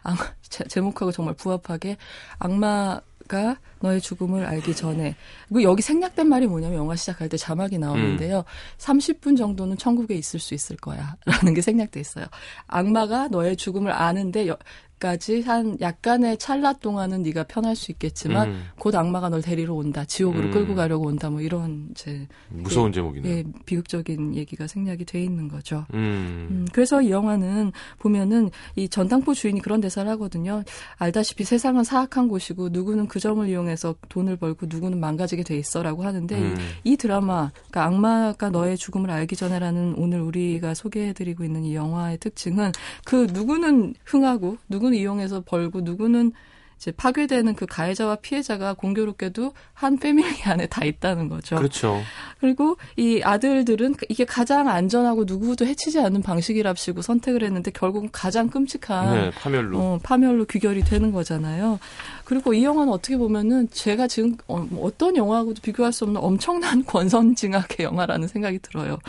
[0.03, 1.95] 아, 제- 제목하고 정말 부합하게
[2.37, 5.15] 악마가 너의 죽음을 알기 전에
[5.47, 8.43] 그리고 여기 생략된 말이 뭐냐면 영화 시작할 때 자막이 나오는데요.
[8.77, 12.25] 30분 정도는 천국에 있을 수 있을 거야라는 게 생략돼 있어요.
[12.67, 14.57] 악마가 너의 죽음을 아는데 여,
[14.99, 18.63] 까지 한 약간의 찰나 동안은 네가 편할 수 있겠지만 음.
[18.77, 20.51] 곧 악마가 널 데리러 온다 지옥으로 음.
[20.51, 23.29] 끌고 가려고 온다 뭐 이런 이제 무서운 제목이네.
[23.29, 25.85] 예, 비극적인 얘기가 생략이 돼 있는 거죠.
[25.93, 26.47] 음.
[26.51, 30.63] 음, 그래서 이 영화는 보면은 이 전당포 주인이 그런 대사를 하거든요.
[30.97, 36.35] 알다시피 세상은 사악한 곳이고 누구는 그 점을 이용해서 돈을 벌고 누구는 망가지게 돼 있어라고 하는데
[36.37, 36.57] 음.
[36.83, 42.17] 이, 이 드라마, 그러니까 악마가 너의 죽음을 알기 전에라는 오늘 우리가 소개해드리고 있는 이 영화의
[42.17, 42.71] 특징은
[43.05, 46.33] 그 누구는 흥하고 누구는 이용해서 벌고 누구는
[46.79, 51.57] 이제 파괴되는 그 가해자와 피해자가 공교롭게도 한 패밀리 안에 다 있다는 거죠.
[51.57, 52.01] 그렇죠.
[52.39, 59.13] 그리고 이 아들들은 이게 가장 안전하고 누구도 해치지 않는 방식이랍시고 선택을 했는데 결국은 가장 끔찍한
[59.13, 59.77] 네, 파멸로.
[59.77, 61.79] 어, 파멸로 귀결이 되는 거잖아요.
[62.23, 67.79] 그리고 이 영화는 어떻게 보면은 제가 지금 어, 떤 영화하고도 비교할 수 없는 엄청난 권선징악의
[67.81, 68.99] 영화라는 생각이 들어요.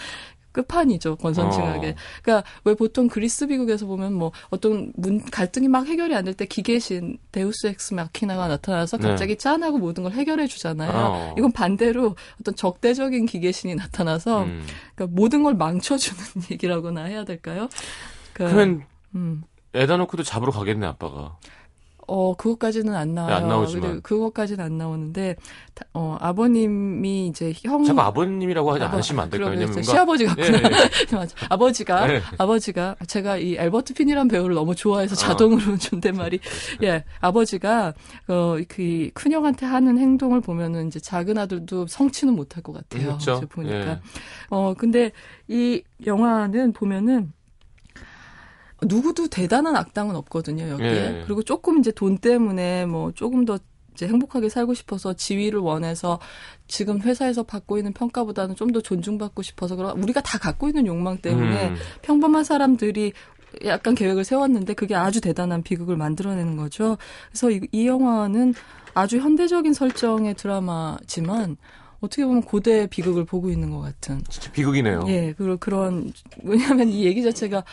[0.52, 1.90] 끝판이죠 권선징악의.
[1.90, 1.94] 어.
[2.22, 6.46] 그러니까 왜 보통 그리스 비극에서 보면 뭐 어떤 문 갈등이 막 해결이 안 될 때
[6.46, 9.08] 기계신 deus ex machina가 나타나서 네.
[9.08, 10.90] 갑자기 짠하고 모든 걸 해결해 주잖아요.
[10.94, 11.34] 어.
[11.38, 14.66] 이건 반대로 어떤 적대적인 기계신이 나타나서 음.
[14.94, 17.68] 그러니까 모든 걸 망쳐주는 얘기라고나 해야 될까요?
[18.32, 18.84] 그러니까, 그러면
[19.14, 19.42] 음.
[19.74, 21.36] 애 다 놓고도 잡으러 가겠네 아빠가.
[22.12, 23.36] 어, 그것까지는 안 나와요.
[23.36, 24.02] 네, 안 나오지만.
[24.02, 25.36] 그것까지는 안 나오는데,
[25.74, 27.84] 다- 어, 아버님이 이제 형.
[27.84, 28.86] 자꾸 아버님이라고 하지 음.
[28.86, 29.50] 아버- 않으시면 안 될까요?
[29.50, 30.48] 왜냐면 시아버지 같구나.
[30.48, 30.60] 예, 예.
[31.48, 32.20] 아버지가, 네.
[32.36, 35.16] 아버지가, 제가 이 앨버트 핀이란 배우를 너무 좋아해서 어.
[35.16, 36.40] 자동으로 존댓말이,
[36.82, 37.94] 예, 아버지가,
[38.26, 43.06] 어, 그, 큰형한테 하는 행동을 보면은 이제 작은 아들도 성취는 못할 것 같아요.
[43.18, 43.40] 그렇죠.
[43.48, 43.74] 보니까.
[43.76, 44.00] 예.
[44.50, 45.12] 어, 근데
[45.46, 47.32] 이 영화는 보면은
[48.82, 50.88] 누구도 대단한 악당은 없거든요, 여기에.
[50.88, 51.22] 예.
[51.26, 53.58] 그리고 조금 이제 돈 때문에 뭐 조금 더
[53.94, 56.18] 이제 행복하게 살고 싶어서 지위를 원해서
[56.68, 61.18] 지금 회사에서 받고 있는 평가보다는 좀 더 존중받고 싶어서 그런 우리가 다 갖고 있는 욕망
[61.18, 61.76] 때문에 음.
[62.02, 63.12] 평범한 사람들이
[63.64, 66.96] 약간 계획을 세웠는데 그게 아주 대단한 비극을 만들어내는 거죠.
[67.30, 68.54] 그래서 이, 이 영화는
[68.94, 71.56] 아주 현대적인 설정의 드라마지만
[72.00, 74.22] 어떻게 보면 고대 비극을 보고 있는 것 같은.
[74.28, 75.04] 진짜 비극이네요.
[75.08, 76.12] 예, 그리고 그런
[76.44, 77.64] 왜냐하면 이 얘기 자체가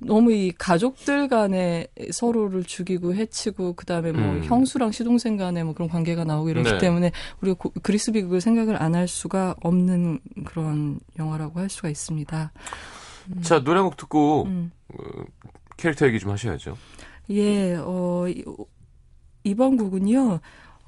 [0.00, 4.44] 너무 이 가족들 간에 서로를 죽이고 해치고 그다음에 뭐 음.
[4.44, 6.78] 형수랑 시동생 간에 뭐 그런 관계가 나오고 이러기 네.
[6.78, 12.52] 때문에 우리가 고- 그리스 비극을 생각을 안 할 수가 없는 그런 영화라고 할 수가 있습니다.
[13.42, 14.70] 자 노래 곡 듣고 음.
[14.94, 14.98] 어,
[15.76, 16.76] 캐릭터 얘기 좀 하셔야죠.
[17.30, 18.44] 예, 어, 이-
[19.44, 20.40] 이번 곡은요,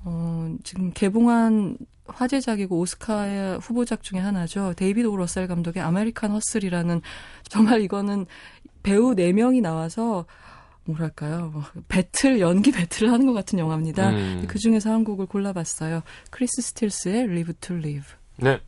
[0.05, 1.77] 어, 지금 개봉한
[2.07, 4.73] 화제작이고 오스카의 후보작 중에 하나죠.
[4.77, 7.01] 데이비드 오 러셀 감독의 아메리칸 허슬이라는
[7.49, 8.27] 정말 이거는
[8.83, 10.27] 배우 4명이 나와서
[10.85, 14.11] 뭐랄까요, 뭐 배틀 연기 배틀을 하는 것 같은 영화입니다.
[14.11, 14.45] 음.
[14.49, 16.03] 그 중에서 한 곡을 골라봤어요.
[16.31, 18.15] 크리스 스틸스의 Live to Live.
[18.37, 18.61] 네.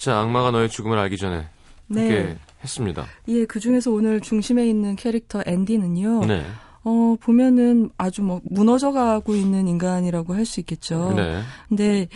[0.00, 1.46] 자, 악마가 너의 죽음을 알기 전에
[1.86, 2.38] 네.
[2.64, 3.04] 했습니다.
[3.28, 6.24] 예, 그 중에서 오늘 중심에 있는 캐릭터 앤디는요.
[6.24, 6.42] 네.
[6.84, 11.12] 어, 보면은 아주 뭐 무너져가고 있는 인간이라고 할 수 있겠죠.
[11.14, 11.42] 네.
[11.68, 12.08] 근데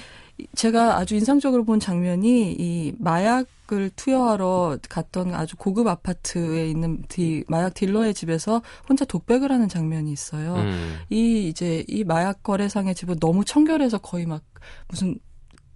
[0.54, 7.74] 제가 아주 인상적으로 본 장면이 이 마약을 투여하러 갔던 아주 고급 아파트에 있는 디, 마약
[7.74, 10.54] 딜러의 집에서 혼자 독백을 하는 장면이 있어요.
[10.54, 10.96] 음.
[11.10, 14.42] 이 이제 이 마약 거래상의 집은 너무 청결해서 거의 막
[14.88, 15.18] 무슨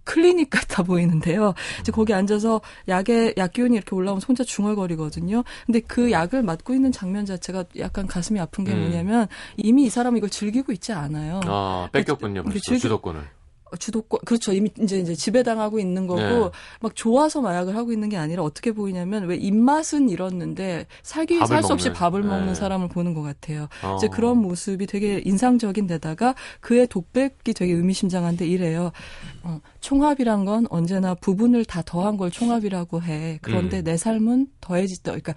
[0.09, 1.53] 클리닉 같아 보이는데요.
[1.81, 5.43] 이제 거기 앉아서 약의 약 기운이 이렇게 올라오면 혼자 중얼거리거든요.
[5.67, 8.79] 근데 그 약을 맞고 있는 장면 자체가 약간 가슴이 아픈 게 음.
[8.81, 11.41] 뭐냐면 이미 이 사람은 이걸 즐기고 있지 않아요.
[11.45, 12.43] 아, 뺏겼군요.
[12.43, 13.21] 그 벌써 즐기- 주도권을.
[13.77, 16.49] 주도권 그렇죠 이미 이제 이제 지배당하고 있는 거고 네.
[16.81, 21.73] 막 좋아서 마약을 하고 있는 게 아니라 어떻게 보이냐면 왜 입맛은 잃었는데 살기 살 수
[21.73, 22.27] 없이 밥을 네.
[22.29, 23.67] 먹는 사람을 보는 것 같아요.
[23.83, 23.95] 어.
[23.97, 28.91] 이제 그런 모습이 되게 인상적인 데다가 그의 독백이 되게 의미심장한데 이래요.
[29.43, 33.39] 어, 총합이란 건 언제나 부분을 다 더한 걸 총합이라고 해.
[33.41, 33.83] 그런데 음.
[33.83, 35.33] 내 삶은 더해지, 그러니까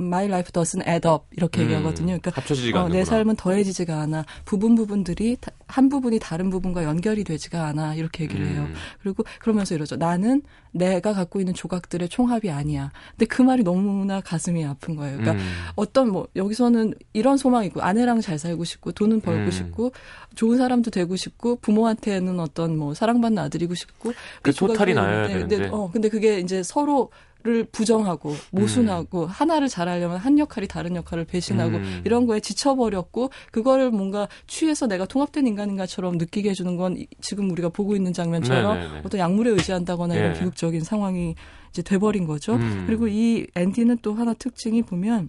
[0.00, 2.06] my life doesn't add up 이렇게 음, 얘기하거든요.
[2.18, 2.88] 그러니까 합쳐지지가 어.
[2.88, 4.24] 내 삶은 더해지지가 않아.
[4.44, 7.94] 부분 부분들이 다- 한 부분이 다른 부분과 연결이 되지가 않아.
[7.94, 8.62] 이렇게 얘기를 해요.
[8.68, 8.74] 음.
[9.02, 9.96] 그리고 그러면서 이러죠.
[9.96, 10.42] 나는
[10.76, 12.92] 내가 갖고 있는 조각들의 총합이 아니야.
[13.10, 15.18] 근데 그 말이 너무나 가슴이 아픈 거예요.
[15.18, 15.48] 그러니까 음.
[15.74, 19.50] 어떤 뭐 여기서는 이런 소망이 있고 아내랑 잘 살고 싶고 돈은 벌고 음.
[19.50, 19.92] 싶고
[20.34, 24.12] 좋은 사람도 되고 싶고 부모한테는 어떤 뭐 사랑받는 아들이고 싶고
[24.42, 25.56] 그 토탈이 나야 있는데, 되는데.
[25.56, 27.10] 근데, 어 근데 그게 이제 서로
[27.46, 29.28] 를 부정하고 모순하고 음.
[29.28, 32.02] 하나를 잘하려면 한 역할이 다른 역할을 배신하고 음.
[32.04, 37.68] 이런 거에 지쳐버렸고 그거를 뭔가 취해서 내가 통합된 인간인가처럼 느끼게 해주는 건 이- 지금 우리가
[37.68, 39.02] 보고 있는 장면처럼 네네네.
[39.04, 40.38] 어떤 약물에 의지한다거나 이런 예.
[40.40, 41.36] 비극적인 상황이
[41.70, 42.54] 이제 돼버린 거죠.
[42.54, 42.84] 음.
[42.86, 45.28] 그리고 이 앤디는 또 하나 특징이 보면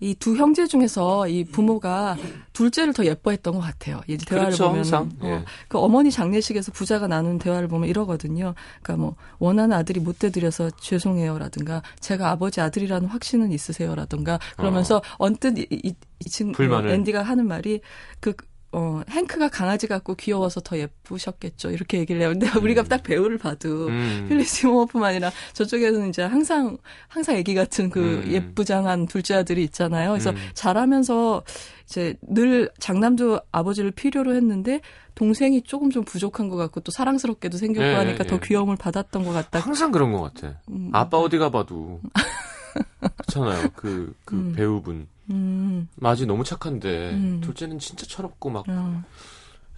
[0.00, 2.16] 이 두 형제 중에서 이 부모가
[2.52, 4.00] 둘째를 더 예뻐했던 것 같아요.
[4.06, 5.10] 이 대화를 그렇죠, 보면 항상.
[5.24, 5.44] 예.
[5.68, 8.54] 그 어머니 장례식에서 부자가 나눈 대화를 보면 이러거든요.
[8.82, 15.66] 그러니까 뭐 원하는 아들이 못 돼드려서 죄송해요라든가 제가 아버지 아들이라는 확신은 있으세요라든가 그러면서 언뜻 이,
[15.70, 16.90] 이, 이 친구 불만을.
[16.90, 17.80] 앤디가 하는 말이
[18.20, 18.34] 그
[18.72, 21.70] 어, 행크가 강아지 같고 귀여워서 더 예쁘셨겠죠.
[21.72, 22.30] 이렇게 얘기를 해요.
[22.30, 24.26] 근데 우리가 딱 배우를 봐도 음.
[24.28, 28.30] 필립 시모프만이나 저쪽에서는 이제 항상 항상 애기 같은 그 음.
[28.30, 30.10] 예쁘장한 둘째 아들이 있잖아요.
[30.10, 30.36] 그래서 음.
[30.54, 31.42] 자라면서
[31.84, 34.80] 이제 늘 장남도 아버지를 필요로 했는데
[35.16, 38.28] 동생이 조금 좀 부족한 것 같고 또 사랑스럽게도 생겼고 예, 하니까 예.
[38.28, 39.58] 더 귀여움을 받았던 것 같다.
[39.58, 40.60] 항상 그런 것 같아.
[40.70, 42.00] 음, 아빠 어디 가봐도
[43.26, 43.70] 그렇잖아요.
[43.74, 44.52] 그, 그 음.
[44.56, 45.08] 배우분.
[45.30, 47.40] 음, 마지 너무 착한데 음.
[47.42, 49.02] 둘째는 진짜 철없고 막 어.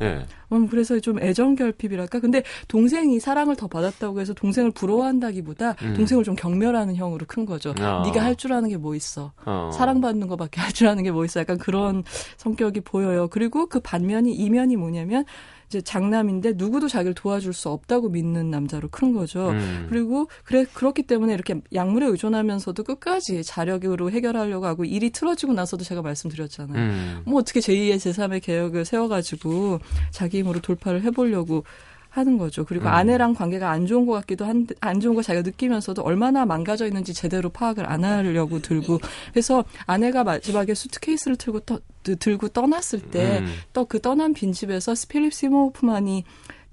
[0.01, 0.27] 예.
[0.51, 2.19] 음, 그래서 좀 애정 결핍이랄까.
[2.19, 5.95] 근데 동생이 사랑을 더 받았다고 해서 동생을 부러워한다기보다 음.
[5.95, 7.73] 동생을 좀 경멸하는 형으로 큰 거죠.
[7.79, 8.03] 아.
[8.05, 9.33] 네가 할 줄 아는 게 뭐 있어.
[9.45, 9.71] 어.
[9.73, 11.39] 사랑받는 것밖에 할 줄 아는 게 뭐 있어.
[11.41, 12.03] 약간 그런
[12.39, 13.29] 성격이 보여요.
[13.29, 15.25] 그리고 그 반면이 이면이 뭐냐면
[15.73, 19.51] 이제 장남인데 누구도 자기를 도와줄 수 없다고 믿는 남자로 큰 거죠.
[19.51, 19.87] 음.
[19.89, 26.03] 그리고 그래 그렇기 때문에 이렇게 약물에 의존하면서도 끝까지 자력으로 해결하려고 하고 일이 틀어지고 나서도 제가
[26.03, 26.77] 말씀드렸잖아요.
[26.77, 27.23] 음.
[27.25, 31.65] 뭐 어떻게 제2의 제3의 개혁을 세워가지고 자기 힘으로 돌파를 해보려고
[32.13, 32.65] 하는 거죠.
[32.67, 32.89] 그리고 음.
[32.89, 37.15] 아내랑 관계가 안 좋은 것 같기도 한데 안 좋은 거 자기가 느끼면서도 얼마나 망가져 있는지
[37.15, 38.99] 제대로 파악을 안 하려고 들고
[39.33, 43.47] 그래서 아내가 마지막에 수트케이스를 들고 떠, 들고 떠났을 때 음.
[43.73, 46.25] 또 그 떠난 빈집에서 필립 시모어 호프만이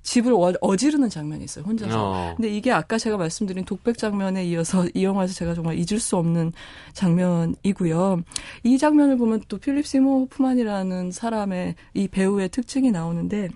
[0.01, 1.63] 집을 어- 어지르는 장면이 있어요.
[1.63, 2.11] 혼자서.
[2.11, 2.33] 어.
[2.35, 6.51] 근데 이게 아까 제가 말씀드린 독백 장면에 이어서 이 영화에서 제가 정말 잊을 수 없는
[6.93, 8.23] 장면이고요.
[8.63, 13.49] 이 장면을 보면 또 필립 시모어 호프만이라는 사람의 이 배우의 특징이 나오는데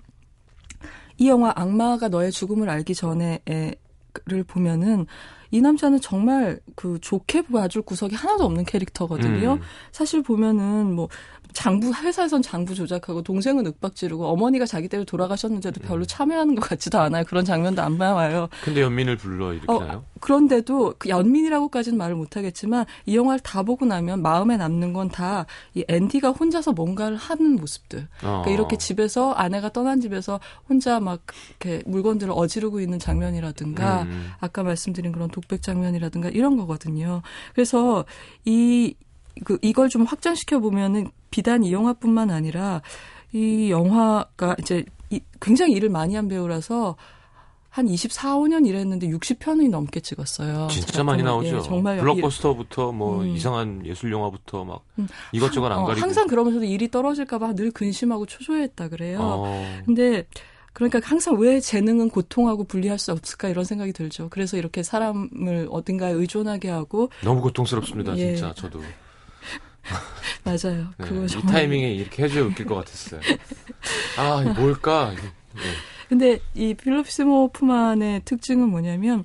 [1.18, 5.06] 이 영화 악마가 너의 죽음을 알기 전에를 보면은
[5.50, 9.52] 이 남자는 정말 그 좋게 봐줄 구석이 하나도 없는 캐릭터거든요.
[9.54, 9.60] 음.
[9.92, 11.08] 사실 보면은 뭐
[11.54, 15.88] 장부 회사에선 장부 조작하고 동생은 윽박 지르고 어머니가 자기 때문에 돌아가셨는데도 음.
[15.88, 17.24] 별로 참여하는 것 같지도 않아요.
[17.24, 18.48] 그런 장면도 안 나와요.
[18.62, 20.04] 근데 연민을 불러 일으키나요?
[20.20, 25.46] 그런데도 그 연민이라고까지는 말을 못 하겠지만 이 영화를 다 보고 나면 마음에 남는 건 다
[25.74, 28.00] 이 앤디가 혼자서 뭔가를 하는 모습들.
[28.00, 28.42] 어.
[28.42, 34.30] 그러니까 이렇게 집에서 아내가 떠난 집에서 혼자 막 이렇게 물건들을 어지르고 있는 장면이라든가 음.
[34.40, 37.22] 아까 말씀드린 그런 독백 장면이라든가 이런 거거든요.
[37.54, 38.04] 그래서
[38.44, 38.94] 이,
[39.44, 42.82] 그, 이걸 좀 확장시켜 보면은 비단 이 영화뿐만 아니라
[43.32, 46.96] 이 영화가 이제 이- 굉장히 일을 많이 한 배우라서
[47.68, 50.68] 한 24, 5년 일했는데 60편이 넘게 찍었어요.
[50.70, 51.02] 진짜.
[51.02, 51.56] 많이 나오죠.
[51.56, 53.26] 예, 정말 블록버스터부터 뭐 음.
[53.34, 55.08] 이상한 예술 영화부터 막 음.
[55.32, 56.00] 이것저것 안 어, 가리고.
[56.06, 59.18] 항상 그러면서도 일이 떨어질까 봐 늘 근심하고 초조했다 그래요.
[59.20, 59.80] 어.
[59.84, 60.24] 근데
[60.72, 64.28] 그러니까 항상 왜 재능은 고통하고 분리할 수 없을까 이런 생각이 들죠.
[64.30, 68.36] 그래서 이렇게 사람을 어딘가에 의존하게 하고 너무 고통스럽습니다, 예.
[68.36, 68.80] 진짜 저도.
[70.44, 70.88] 맞아요.
[70.98, 73.20] 네, 그거 이 정말 타이밍에 이렇게 해줘야 웃길 것 같았어요.
[74.18, 75.12] 아, 뭘까?
[75.14, 75.60] 예.
[76.08, 79.24] 근데 이 필립 스모프만의 특징은 뭐냐면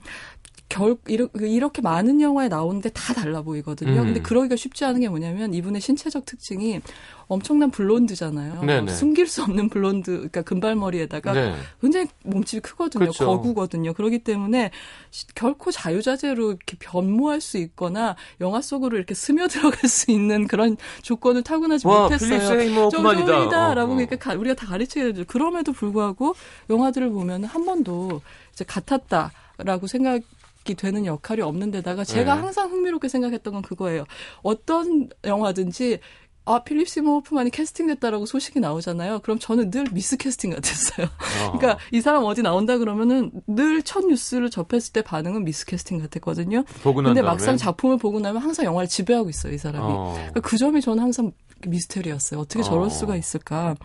[0.69, 4.01] 결 이렇게, 이렇게 많은 영화에 나오는데 다 달라 보이거든요.
[4.01, 4.05] 음.
[4.05, 6.79] 근데 그러기가 쉽지 않은 게 뭐냐면 이분의 신체적 특징이
[7.27, 8.63] 엄청난 블론드잖아요.
[8.63, 8.91] 네네.
[8.91, 11.55] 숨길 수 없는 블론드, 그러니까 금발머리에다가 네.
[11.81, 12.99] 굉장히 몸집이 크거든요.
[13.05, 13.25] 그렇죠.
[13.25, 13.93] 거구거든요.
[13.93, 14.69] 그렇기 때문에
[15.09, 21.43] 시- 결코 자유자재로 이렇게 변모할 수 있거나 영화 속으로 이렇게 스며들어갈 수 있는 그런 조건을
[21.43, 22.89] 타고나지 와, 못했어요.
[22.91, 23.95] 정도이다라고 어, 어.
[23.97, 25.23] 그러니까 가- 우리가 다 가르쳐야 되죠.
[25.27, 26.35] 그럼에도 불구하고
[26.69, 28.21] 영화들을 보면 한 번도
[28.53, 30.21] 이제 같았다 라고 생각
[30.69, 32.41] 이 되는 역할이 없는 데다가 제가 네.
[32.41, 34.05] 항상 흥미롭게 생각했던 건 그거예요.
[34.43, 35.99] 어떤 영화든지
[36.45, 39.19] 아, 필립 시모어 호프만이 캐스팅됐다라고 소식이 나오잖아요.
[39.19, 41.05] 그럼 저는 늘 미스 캐스팅 같았어요.
[41.05, 41.51] 어.
[41.59, 46.63] 그러니까 이 사람 어디 나온다 그러면은 늘 첫 뉴스를 접했을 때 반응은 미스 캐스팅 같았거든요.
[46.81, 47.21] 보고 난 근데.
[47.21, 49.85] 막상 작품을 보고 나면 항상 영화를 지배하고 있어요, 이 사람이.
[49.87, 50.13] 어.
[50.15, 51.31] 그러니까 그 점이 저는 항상
[51.67, 52.39] 미스테리였어요.
[52.39, 52.89] 어떻게 저럴 어.
[52.89, 53.75] 수가 있을까?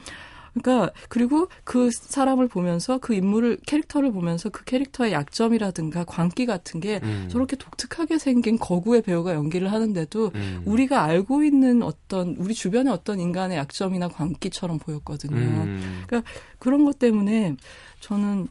[0.54, 7.00] 그러니까 그리고 그 사람을 보면서 그 인물을 캐릭터를 보면서 그 캐릭터의 약점이라든가 광기 같은 게
[7.02, 7.28] 음.
[7.30, 10.62] 저렇게 독특하게 생긴 거구의 배우가 연기를 하는데도 음.
[10.64, 15.36] 우리가 알고 있는 어떤 우리 주변의 어떤 인간의 약점이나 광기처럼 보였거든요.
[15.36, 16.04] 음.
[16.58, 17.56] 그런 것 때문에
[18.00, 18.48] 저는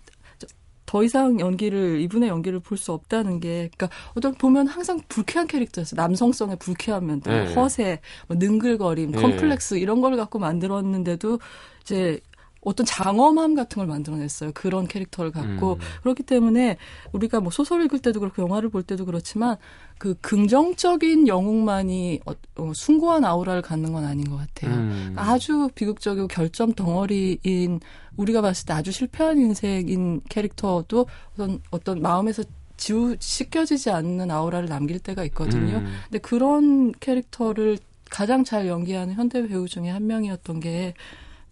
[0.94, 5.96] 더 이상 연기를 이분의 연기를 볼 수 없다는 게 그러니까 어떤 보면 항상 불쾌한 캐릭터였어요.
[6.00, 7.54] 남성성의 불쾌한 면들, 네.
[7.54, 9.22] 허세, 뭐 능글거림, 네.
[9.22, 11.40] 컴플렉스 이런 걸 갖고 만들었는데도
[11.82, 12.20] 이제
[12.62, 14.52] 어떤 장엄함 같은 걸 만들어냈어요.
[14.54, 15.80] 그런 캐릭터를 갖고 음.
[16.02, 16.78] 그렇기 때문에
[17.12, 19.58] 우리가 뭐 소설 읽을 때도 그렇고 영화를 볼 때도 그렇지만
[19.98, 24.74] 그 긍정적인 영웅만이 어, 어, 숭고한 아우라를 갖는 건 아닌 것 같아요.
[24.74, 25.14] 음.
[25.18, 27.80] 아주 비극적이고 결점 덩어리인
[28.18, 32.44] 우리가 봤을 때 아주 실패한 인생인 캐릭터도 어떤 어떤 마음에서
[32.78, 35.78] 지우 씻겨지지 않는 아우라를 남길 때가 있거든요.
[35.78, 35.94] 음.
[36.04, 37.78] 근데 그런 캐릭터를
[38.10, 40.94] 가장 잘 연기하는 현대 배우 중에 한 명이었던 게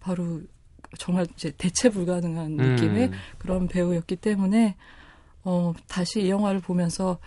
[0.00, 0.40] 바로
[0.98, 3.12] 정말 이제 대체 불가능한 느낌의 음.
[3.38, 4.76] 그런 배우였기 때문에
[5.44, 7.18] 어 다시 이 영화를 보면서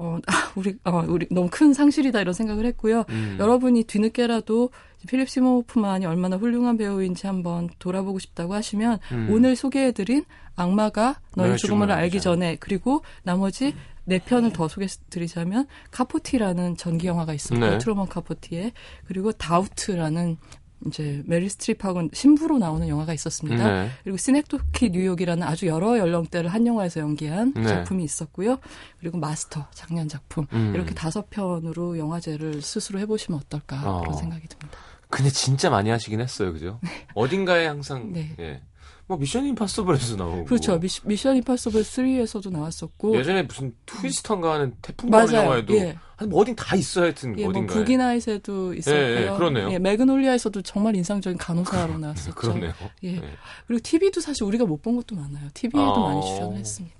[0.00, 3.04] 어 아, 우리 어 우리 너무 큰 상실이다 이런 생각을 했고요.
[3.08, 3.36] 음.
[3.40, 4.70] 여러분이 뒤늦게라도
[5.08, 9.28] 필립 시모어 호프만이 얼마나 훌륭한 배우인지 한번 돌아보고 싶다고 하시면 음.
[9.30, 10.24] 오늘 소개해드린
[10.54, 13.74] 악마가 너의 죽음을 알기 전에 그리고 나머지
[14.04, 17.70] 네 편을 더 소개해드리자면 카포티라는 전기 영화가 있습니다.
[17.70, 17.78] 네.
[17.78, 18.72] 트루먼 카포티의
[19.06, 20.38] 그리고 다우트라는
[20.86, 23.70] 이제 메릴 스트립하고 신부로 나오는 영화가 있었습니다.
[23.70, 23.90] 네.
[24.04, 27.66] 그리고 시넥도키 뉴욕이라는 아주 여러 연령대를 한 영화에서 연기한 네.
[27.66, 28.58] 작품이 있었고요.
[29.00, 30.72] 그리고 마스터 작년 작품 음.
[30.74, 34.00] 이렇게 다섯 편으로 영화제를 스스로 해보시면 어떨까 어.
[34.00, 34.78] 그런 생각이 듭니다.
[35.10, 36.80] 근데 진짜 많이 하시긴 했어요, 그죠?
[37.14, 38.34] 어딘가에 항상 네.
[38.38, 38.62] 예.
[39.08, 40.78] 뭐 미션 임파서블에서 나오고 그렇죠.
[40.78, 45.32] 미시, 미션 임파서블 3에서도 나왔었고 예전에 무슨 트위스턴가 하는 태풍 맞아요.
[45.44, 45.96] 영화에도 예.
[46.16, 49.02] 한 어딘 다 있어 하여튼 예, 뭐 어딘가에 북이나잇에도 있었고요.
[49.02, 49.72] 예, 예, 그러네요.
[49.72, 52.34] 예, 매그놀리아에서도 정말 인상적인 간호사로 나왔었죠.
[52.34, 52.74] 그러네요.
[53.04, 53.14] 예.
[53.16, 53.22] 예.
[53.66, 55.48] 그리고 TV도 사실 우리가 못 본 것도 많아요.
[55.54, 56.08] TV에도 어.
[56.08, 56.96] 많이 출연을 했습니다.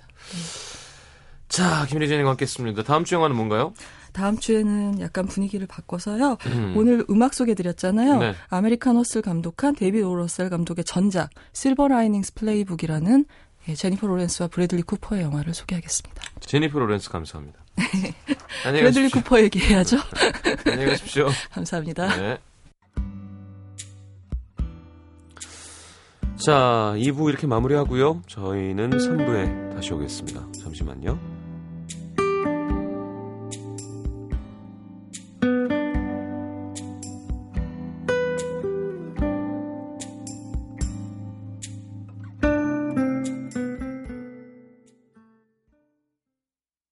[1.49, 2.83] 자, 김리진과 함께했습니다.
[2.83, 3.73] 다음 주 영화는 뭔가요?
[4.19, 6.39] 다음 주에는 약간 분위기를 바꿔서요.
[6.47, 6.75] 음.
[6.77, 8.19] 오늘 음악 소개드렸잖아요.
[8.19, 8.35] 네.
[8.49, 13.25] 아메리칸 허슬 감독한 데이비드 오 러셀 감독의 전작 실버 라이닝스 플레이북이라는
[13.69, 16.21] 예, 제니퍼 로렌스와 브래들리 쿠퍼의 영화를 소개하겠습니다.
[16.41, 17.61] 제니퍼 로렌스 감사합니다.
[18.67, 19.11] 안녕히 브래들리.
[19.11, 19.99] 쿠퍼 얘기해야죠.
[20.67, 21.29] 안녕히 가십시오.
[21.53, 22.17] 감사합니다.
[22.17, 22.39] 네.
[26.45, 28.23] 자, 2부 이렇게 마무리하고요.
[28.27, 30.45] 저희는 3부에 다시 오겠습니다.
[30.63, 31.38] 잠시만요.